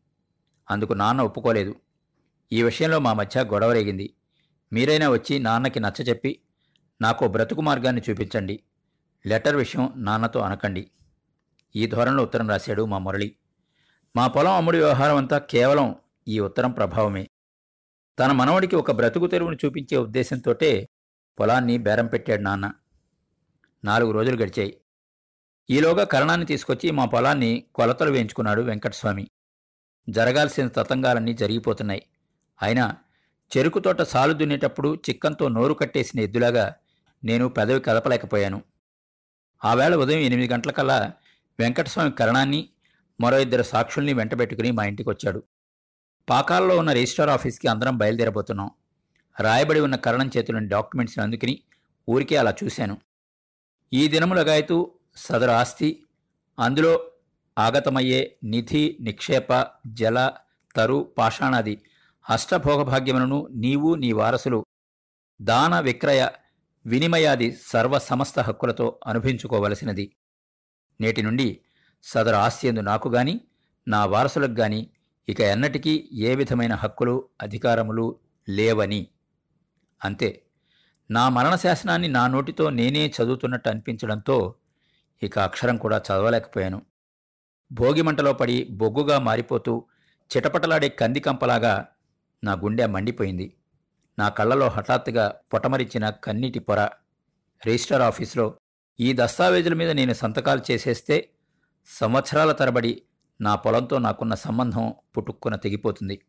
అందుకు 0.72 0.94
నాన్న 0.94 1.22
ఒప్పుకోలేదు. 1.22 1.76
ఈ 2.52 2.64
విషయంలో 2.64 3.00
మా 3.00 3.14
మధ్య 3.14 3.44
గొడవ 3.44 3.72
రేగింది 3.72 4.14
మీరైనా 4.74 5.10
వచ్చి 5.10 5.40
నాన్నకి 5.40 5.80
నచ్చచెప్పి 5.80 6.40
నాకు 7.02 7.28
బ్రతుకు 7.28 7.62
మార్గాన్ని 7.62 8.02
చూపించండి. 8.10 8.64
లెటర్ 9.28 9.56
విషయం 9.56 9.94
నాన్నతో 9.96 10.40
అనకండి. 10.40 10.92
ఈ 11.76 11.88
ధోరణిలో 11.88 12.24
ఉత్తరం 12.24 12.50
రాశాడు 12.50 12.86
మా 12.86 12.98
మురళి. 12.98 13.36
మా 14.16 14.28
పొలం 14.28 14.52
అమ్ముడి 14.52 14.78
వ్యవహారం 14.78 15.16
అంతా 15.16 15.38
కేవలం 15.38 15.96
ఈ 16.28 16.40
ఉత్తరం 16.40 16.72
ప్రభావమే. 16.72 17.30
తన 18.20 18.32
మనవడికి 18.32 18.76
ఒక 18.76 18.92
బ్రతుకు 18.92 19.28
తెరువును 19.28 19.58
చూపించే 19.66 19.98
ఉద్దేశంతోటే 19.98 20.90
పొలాన్ని 21.40 21.78
బేరం 21.78 22.08
పెట్టాడు 22.08 22.42
నాన్న. 22.42 22.72
నాలుగు 23.86 24.12
రోజులు 24.12 24.42
గడిచాయి. 24.42 24.78
ఈలోగా 25.70 26.04
కరణాన్ని 26.04 26.46
తీసుకొచ్చి 26.46 26.92
మా 26.92 27.06
పొలాన్ని 27.06 27.64
కొలతలు 27.76 28.12
వేయించుకున్నాడు 28.12 28.62
వెంకటస్వామి. 28.62 29.28
జరగాల్సిన 30.10 30.68
తతంగాలన్నీ 30.68 31.34
జరిగిపోతున్నాయి. 31.34 32.04
అయినా 32.62 32.98
చెరుకు 33.58 33.80
తోట 33.80 34.02
సాలు 34.02 34.34
దున్నేటప్పుడు 34.34 34.96
చిక్కంతో 34.96 35.48
నోరు 35.48 35.74
కట్టేసిన 35.74 36.20
ఎద్దులాగా 36.20 36.76
నేను 37.24 37.48
పెదవి 37.48 37.80
కదపలేకపోయాను. 37.80 38.62
ఆవేళ 39.66 39.96
ఉదయం 39.96 40.20
ఎనిమిది 40.20 40.54
గంటలకల్లా 40.54 41.14
వెంకటస్వామి 41.60 42.12
కరణాన్ని 42.12 42.70
మరో 43.22 43.40
ఇద్దరు 43.40 43.64
సాక్షుల్ని 43.64 44.14
వెంటబెట్టుకుని 44.14 44.72
మా 44.72 44.86
ఇంటికి 44.86 45.10
వచ్చాడు 45.10 45.44
పాకాల్లో 46.30 46.78
ఉన్న 46.78 46.92
రిజిస్టార్ 46.92 47.30
ఆఫీస్కి 47.30 47.68
అందరం 47.68 47.98
బయలుదేరబోతున్నాం. 47.98 48.72
రాయబడి 49.40 49.80
ఉన్న 49.80 49.96
కరణం 49.96 50.30
చేతులని 50.38 50.68
డాక్యుమెంట్స్ని 50.68 51.24
అందుకుని 51.24 51.64
ఊరికే 52.10 52.36
అలా 52.36 52.56
చూశాను. 52.64 52.98
ఈ 53.94 54.08
దినములగాయతూ 54.08 54.92
సదరు 55.16 55.52
ఆస్తి 55.52 56.04
అందులో 56.60 57.12
ఆగతమయ్యే 57.60 58.38
నిధి 58.44 58.98
నిక్షేప 59.02 59.68
జల 59.88 60.32
తరు 60.76 61.14
పాషాణాది 61.18 61.82
అష్టభోగభాగ్యములను 62.30 63.48
నీవు 63.52 63.96
నీ 63.96 64.12
వారసులు 64.12 64.66
దాన 65.42 65.80
విక్రయ 65.80 66.30
వినిమయాది 66.86 67.58
సర్వ 67.68 68.00
సమస్త 68.00 68.40
హక్కులతో 68.40 69.00
అనుభవించుకోవలసినది. 69.08 70.16
నేటి 71.02 71.22
నుండి 71.22 71.62
సదరు 72.04 72.36
ఆస్తియందు 72.36 72.80
నాకు 72.80 73.10
గాని 73.10 73.42
నా 73.88 74.06
వారసులకు 74.06 74.52
గాని 74.52 74.90
ఇక 75.30 75.42
ఎన్నటికీ 75.42 76.10
ఏ 76.14 76.36
విధమైన 76.36 76.74
హక్కులు 76.74 77.30
అధికారములు 77.42 78.20
లేవని. 78.50 79.08
అంతే. 80.04 80.42
నా 81.12 81.30
మరణ 81.30 81.56
శాసనాన్ని 81.56 82.08
నా 82.08 82.28
నోటితో 82.28 82.70
నేనే 82.70 83.08
చదువుతున్నట్టు 83.08 83.70
అనిపించడంతో 83.70 84.56
ఇక 85.24 85.40
అక్షరం 85.40 85.78
కూడా 85.78 85.98
చదవలేకపోయాను. 85.98 86.82
భోగిమంటలో 87.72 88.34
పడి 88.34 88.68
బొగ్గుగా 88.72 89.20
మారిపోతూ 89.20 89.86
చిటపటలాడే 90.38 90.90
కందికంపలాగా 90.90 91.88
నా 92.44 92.54
గుండె 92.54 92.86
మండిపోయింది. 92.86 93.54
నా 94.20 94.30
కళ్ళలో 94.30 94.68
హఠాత్తుగా 94.68 95.36
పొటమరిచిన 95.54 96.10
కన్నీటి 96.10 96.60
పొర 96.60 96.80
రిజిస్టర్ 97.66 98.02
ఆఫీసులో 98.02 98.58
ఈ 99.00 99.14
దస్తావేజుల 99.14 99.74
మీద 99.74 99.90
నేను 99.90 100.14
సంతకాలు 100.14 100.72
చేసేస్తే 100.72 101.30
సంవత్సరాల 101.86 102.52
తరబడి 102.52 103.02
నా 103.42 103.56
పొలంతో 103.56 103.98
నాకున్న 103.98 104.34
సంబంధం 104.34 104.94
పుట్టుక్కున 105.18 105.56
తెగిపోతుంది. 105.56 106.22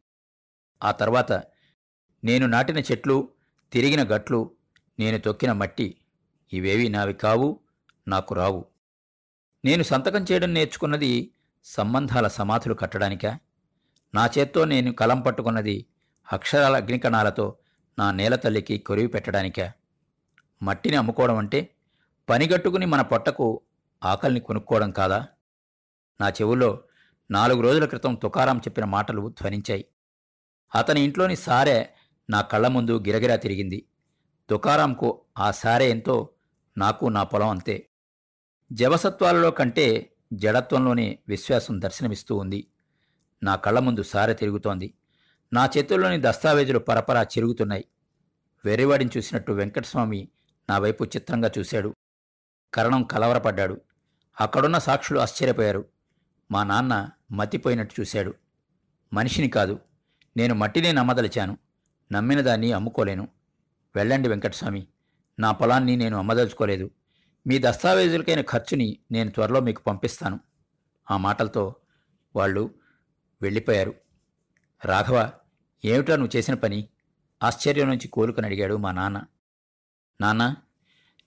ఆ 0.84 0.90
తర్వాత 0.90 1.32
నేను 2.24 2.46
నాటిన 2.46 2.78
చెట్లు 2.78 3.28
తిరిగిన 3.72 4.02
గట్లు 4.02 4.50
నేను 4.98 5.18
తొక్కిన 5.18 5.52
మట్టి 5.52 5.96
ఇవేవి 6.52 6.88
నావి 6.88 7.14
కావు 7.14 7.60
నాకు 8.08 8.34
రావు. 8.34 8.66
నేను 9.64 9.82
సంతకం 9.82 10.26
చేయడం 10.32 10.54
నేర్చుకున్నది 10.54 11.30
సంబంధాల 11.64 12.28
సమాధులు 12.28 12.74
కట్టడానికా? 12.74 13.38
నా 14.14 14.30
చేత్తో 14.38 14.64
నేను 14.64 14.92
కలం 14.92 15.20
పట్టుకున్నది 15.20 15.86
అక్షరాల 16.32 16.76
అగ్నికణాలతో 16.76 17.56
నా 17.98 18.10
నేల 18.10 18.34
తల్లికి 18.34 18.78
కొరివి 18.78 19.08
పెట్టడానికా? 19.08 19.72
మట్టిని 20.62 20.96
అమ్ముకోవడం 20.96 21.36
అంటే 21.36 21.68
పనిగట్టుకుని 22.28 22.86
మన 22.86 23.02
పొట్టకు 23.02 23.60
ఆకలిని 24.04 24.40
కొనుక్కోవడం 24.40 24.90
కాదా? 24.90 25.26
నా 26.20 26.28
చెవుల్లో 26.28 26.80
నాలుగు 27.30 27.60
రోజుల 27.60 27.84
క్రితం 27.84 28.14
తుకారాం 28.14 28.58
చెప్పిన 28.58 28.84
మాటలు 28.84 29.28
ధ్వనించాయి. 29.28 29.84
అతని 30.74 31.00
ఇంట్లోని 31.00 31.36
సారె 31.36 31.86
నా 32.30 32.40
కళ్ళ 32.40 32.66
ముందు 32.66 32.98
గిరగిరా 32.98 33.36
తిరిగింది. 33.36 33.86
తుకారాంకు 34.50 35.20
ఆ 35.38 35.50
సారే 35.50 35.90
ఎంతో 35.90 36.28
నాకు 36.78 37.06
నా 37.06 37.22
పొలం 37.22 37.48
అంతే. 37.48 37.88
జవసత్వాలలో 38.72 39.50
కంటే 39.50 40.10
జడత్వంలోనే 40.32 41.18
విశ్వాసం 41.28 41.80
దర్శనమిస్తూ 41.80 42.36
ఉంది. 42.36 42.66
నా 43.42 43.56
కళ్ళ 43.56 43.78
ముందు 43.78 44.02
సారె 44.02 44.34
తిరుగుతోంది. 44.34 44.94
నా 45.52 45.70
చేతుల్లోని 45.78 46.22
దస్తావేజులు 46.22 46.78
పరపరా 46.78 47.22
చిరుగుతున్నాయి. 47.22 47.84
వెర్రివాడిని 48.64 49.10
చూసినట్టు 49.16 49.52
వెంకటస్వామి 49.52 50.28
నా 50.70 50.78
వైపు 50.78 51.04
చిత్రంగా 51.04 51.50
చూశాడు. 51.58 51.94
కరణం 52.74 53.02
కలవరపడ్డాడు. 53.02 53.80
అక్కడున్న 54.40 54.78
సాక్షులు 54.78 55.20
ఆశ్చర్యపోయారు. 55.20 55.93
మా 56.50 56.64
నాన్న 56.64 57.10
మతిపోయినట్టు 57.30 58.00
చూశాడు. 58.00 58.34
మనిషిని 59.12 59.48
కాదు 59.48 59.80
నేను 60.36 60.54
మట్టినే 60.54 60.92
నమ్మదలిచాను. 60.92 61.58
నమ్మిన 62.12 62.40
దాన్ని 62.40 62.72
అమ్ముకోలేను. 62.72 63.28
వెళ్ళండి 63.96 64.28
వెంకటస్వామి 64.28 64.86
నా 65.38 65.52
పొలాన్ని 65.52 65.96
నేను 65.96 66.18
అమ్మదలుచుకోలేదు. 66.18 66.90
మీ 67.46 67.58
దస్తావేజులకైన 67.58 68.40
ఖర్చుని 68.40 68.98
నేను 69.12 69.30
త్వరలో 69.30 69.60
మీకు 69.60 69.82
పంపిస్తాను. 69.82 70.40
ఆ 71.10 71.16
మాటలతో 71.16 71.76
వాళ్ళు 72.36 72.74
వెళ్ళిపోయారు. 73.42 73.94
రాఘవ 74.84 75.32
ఏమిటా 75.84 76.16
నువ్వు 76.16 76.36
చేసిన 76.36 76.54
పని? 76.54 76.88
ఆశ్చర్యం 77.42 77.88
నుంచి 77.88 78.08
కోలుకుని 78.08 78.46
అడిగాడు 78.46 78.74
మా 78.74 78.92
నాన్న. 78.92 79.22
నాన్న 80.20 80.56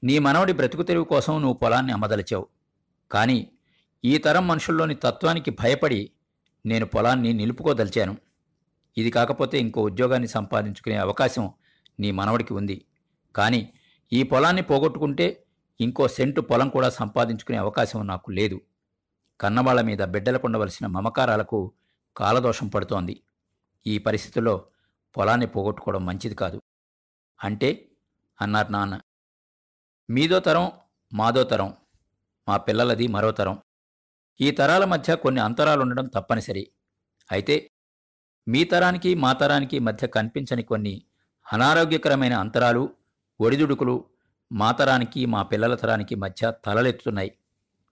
నీ 0.04 0.20
మనవడి 0.20 0.54
బ్రతుకు 0.54 0.84
తెరువు 0.84 1.06
కోసం 1.06 1.34
నువ్వు 1.34 1.54
పొలాన్ని 1.54 1.94
అమ్మదలిచావు. 1.94 2.48
కానీ 3.12 3.52
ఈ 4.06 4.18
తరం 4.18 4.48
మనుషుల్లోని 4.48 4.96
తత్వానికి 4.96 5.52
భయపడి 5.52 6.12
నేను 6.66 6.86
పొలాన్ని 6.86 7.34
నిలుపుకోదలిచాను. 7.34 8.18
ఇది 8.98 9.12
కాకపోతే 9.12 9.60
ఇంకో 9.60 9.82
ఉద్యోగాన్ని 9.82 10.28
సంపాదించుకునే 10.28 10.96
అవకాశం 10.96 11.52
నీ 12.00 12.12
మనవడికి 12.12 12.54
ఉంది. 12.54 12.86
కానీ 13.36 13.74
ఈ 14.14 14.24
పొలాన్ని 14.24 14.62
పోగొట్టుకుంటే 14.62 15.46
ఇంకో 15.82 16.08
సెంటు 16.08 16.42
పొలం 16.42 16.70
కూడా 16.70 16.90
సంపాదించుకునే 16.90 17.58
అవకాశం 17.58 18.08
నాకు 18.08 18.32
లేదు. 18.32 18.62
కన్నవాళ్ళ 19.42 19.82
మీద 19.82 19.98
బిడ్డలకుండవలసిన 19.98 20.88
మమకారాలకు 20.88 21.72
కాలదోషం 22.18 22.68
పడుతోంది. 22.68 23.24
ఈ 23.88 23.98
పరిస్థితుల్లో 23.98 24.66
పొలాన్ని 25.18 25.48
పోగొట్టుకోవడం 25.48 26.06
మంచిది 26.06 26.36
కాదు. 26.36 26.62
అంటే? 27.44 27.92
అన్నారు 28.42 28.72
నాన్న. 28.72 29.02
మీదో 30.10 30.40
తరం 30.40 30.72
మాదో 31.14 31.44
తరం. 31.44 31.74
మా 32.48 32.58
పిల్లలది 32.58 33.08
మరో 33.08 33.32
తరం. 33.32 33.60
ఈ 34.42 34.52
తరాల 34.52 34.86
మధ్య 34.86 35.16
కొన్ని 35.16 35.42
అంతరాలుండడం 35.42 36.06
తప్పనిసరి. 36.06 36.68
అయితే 37.32 37.72
మీ 38.48 38.64
తరానికి 38.64 39.16
మా 39.16 39.34
తరానికి 39.34 39.80
మధ్య 39.80 40.08
కనిపించని 40.08 40.64
కొన్ని 40.64 41.06
అనారోగ్యకరమైన 41.54 42.34
అంతరాలు 42.34 42.90
ఒడిదుడుకులు 43.42 44.06
మా 44.52 44.72
తరానికి 44.72 45.26
మా 45.26 45.44
పిల్లల 45.44 45.76
తరానికి 45.76 46.16
మధ్య 46.16 46.54
తలలెత్తుతున్నాయి. 46.66 47.32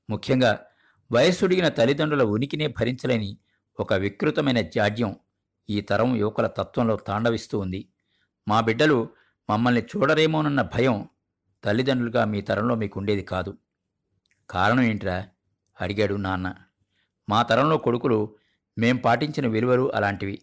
ముఖ్యంగా 0.09 0.65
వయస్సుడిగిన 1.11 1.67
తల్లిదండ్రుల 1.69 2.23
ఉనికినే 2.23 2.67
భరించలేని 2.67 3.37
ఒక 3.79 3.93
వికృతమైన 3.93 4.61
జాడ్యం 4.61 5.15
ఈ 5.69 5.81
తరం 5.81 6.15
యువకుల 6.15 6.47
తత్వంలో 6.47 6.95
తాండవిస్తూ 6.95 7.59
ఉంది. 7.59 7.89
మా 8.47 8.61
బిడ్డలు 8.61 9.09
మమ్మల్ని 9.49 9.81
చూడరేమోనన్న 9.81 10.61
భయం 10.61 11.09
తల్లిదండ్రులుగా 11.63 12.25
మీ 12.25 12.41
తరంలో 12.41 12.75
మీకు 12.75 12.99
ఉండేది 12.99 13.21
కాదు. 13.21 13.57
కారణం 14.49 14.81
ఏంట్రా? 14.81 15.27
అడిగాడు 15.81 16.15
నాన్న. 16.15 16.55
మా 17.29 17.43
తరంలో 17.43 17.77
కొడుకులు 17.77 18.35
మేం 18.77 18.97
పాటించిన 18.97 19.47
విలువలు 19.47 19.95
అలాంటివి. 19.95 20.41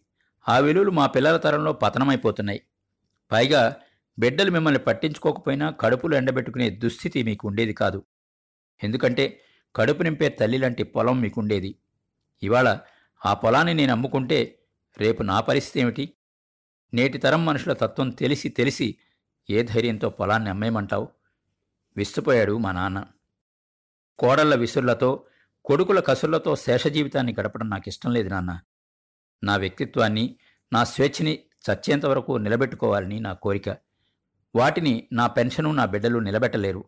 ఆ 0.49 0.59
విలువలు 0.59 0.90
మా 0.90 1.07
పిల్లల 1.07 1.37
తరంలో 1.37 1.73
పతనమైపోతున్నాయి. 1.73 2.62
పైగా 3.33 3.77
బిడ్డలు 4.18 4.51
మిమ్మల్ని 4.51 4.79
పట్టించుకోకపోయినా 4.79 5.71
కడుపులు 5.71 6.16
ఎండబెట్టుకునే 6.16 6.71
దుస్థితి 6.71 7.23
మీకు 7.23 7.49
ఉండేది 7.49 7.73
కాదు. 7.73 8.03
ఎందుకంటే 8.83 9.40
కడుపు 9.77 10.03
నింపే 10.03 10.29
తల్లి 10.29 10.59
లాంటి 10.59 10.83
పొలం 10.83 11.21
మీకుండేది. 11.21 11.75
ఇవాళ 12.42 12.79
ఆ 13.27 13.35
పొలాన్ని 13.35 13.75
నేను 13.75 13.92
అమ్ముకుంటే 13.92 14.59
రేపు 14.99 15.23
నా 15.23 15.40
పరిస్థితి 15.40 15.81
ఏమిటి? 15.81 16.14
నేటి 16.95 17.18
తరం 17.18 17.45
మనుషుల 17.45 17.73
తత్వం 17.73 18.11
తెలిసి 18.11 18.49
తెలిసి 18.49 18.97
ఏ 19.51 19.62
ధైర్యంతో 19.62 20.11
పొలాన్ని 20.11 20.51
అమ్మేయమంటావు? 20.51 21.09
విస్తుపోయాడు 21.97 22.59
మా 22.59 22.73
నాన్న. 22.73 23.07
కోడళ్ళ 24.18 24.55
విసుర్లతో 24.55 25.25
కొడుకుల 25.64 26.01
కసుర్లతో 26.01 26.57
శేషజీవితాన్ని 26.57 27.35
గడపడం 27.40 27.70
నాకు 27.70 27.85
ఇష్టం 27.87 28.12
లేదు 28.12 28.29
నాన్న. 28.29 28.61
నా 29.44 29.57
వ్యక్తిత్వాన్ని 29.57 30.37
నా 30.72 30.85
స్వేచ్ఛని 30.85 31.38
చచ్చేంత 31.70 32.07
వరకు 32.07 32.33
నిలబెట్టుకోవాలని 32.33 33.20
నా 33.20 33.33
కోరిక. 33.33 33.68
వాటిని 34.55 35.09
నా 35.12 35.27
పెన్షను 35.27 35.72
నా 35.72 35.85
బిడ్డలు 35.85 36.18
నిలబెట్టలేరు. 36.18 36.85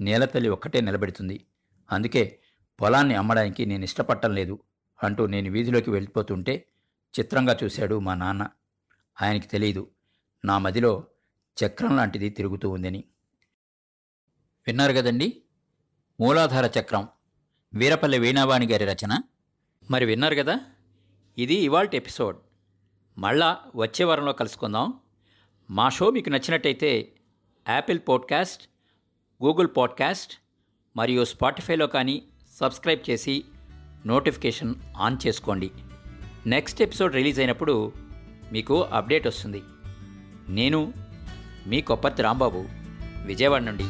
నేలతల్లి 0.00 0.48
ఒక్కటే 0.48 0.80
నిలబెడుతుంది. 0.80 1.46
అందుకే 1.92 2.40
పొలాన్ని 2.80 3.14
అమ్మడానికి 3.14 3.66
నేను 3.66 3.84
ఇష్టపడటం 3.84 4.34
లేదు 4.34 4.58
అంటూ 5.02 5.26
నేను 5.26 5.50
వీధిలోకి 5.50 5.90
వెళ్ళిపోతుంటే 5.90 6.66
చిత్రంగా 7.20 7.56
చూశాడు 7.64 7.98
మా 7.98 8.14
నాన్న. 8.14 8.48
ఆయనకి 9.22 9.46
తెలియదు 9.46 9.90
నా 10.44 10.58
మదిలో 10.58 11.06
చక్రం 11.66 11.96
లాంటిది 11.96 12.30
తిరుగుతూ 12.30 12.70
ఉందని. 12.70 13.04
విన్నారు 14.66 14.92
కదండీ? 14.92 15.43
మూలాధార 16.20 16.70
చక్రం. 16.80 17.08
వీరపల్లి 17.74 18.18
వీణావాణి 18.18 18.66
గారి 18.66 18.84
రచన. 18.84 19.22
మరి 19.90 20.04
విన్నారు 20.04 20.34
కదా? 20.34 20.60
ఇది 21.38 21.54
ఇవాల్టి 21.54 21.96
ఎపిసోడ్. 21.96 22.36
మళ్ళా 23.18 23.58
వచ్చే 23.76 24.04
వారంలో 24.04 24.32
కలుసుకుందాం. 24.32 24.94
మా 25.70 25.88
షో 25.88 26.10
మీకు 26.10 26.30
నచ్చినట్టయితే 26.30 27.12
యాపిల్ 27.68 27.98
పాడ్కాస్ట్ 28.08 28.68
గూగుల్ 29.44 29.68
పాడ్కాస్ట్ 29.76 30.32
మరియు 30.96 31.24
స్పాటిఫైలో 31.24 31.86
కానీ 31.86 32.22
సబ్స్క్రైబ్ 32.60 33.10
చేసి 33.10 33.44
నోటిఫికేషన్ 34.06 34.74
ఆన్ 34.96 35.16
చేసుకోండి. 35.26 35.70
నెక్స్ట్ 36.46 36.82
ఎపిసోడ్ 36.82 37.14
రిలీజ్ 37.14 37.40
అయినప్పుడు 37.40 37.92
మీకు 38.52 38.82
అప్డేట్ 38.82 39.26
వస్తుంది. 39.26 39.62
నేను 40.48 40.92
మీ 41.66 41.80
కొప్పర్తి 41.80 42.22
రాంబాబు 42.22 42.64
విజయవాడ 43.24 43.62
నుండి 43.62 43.84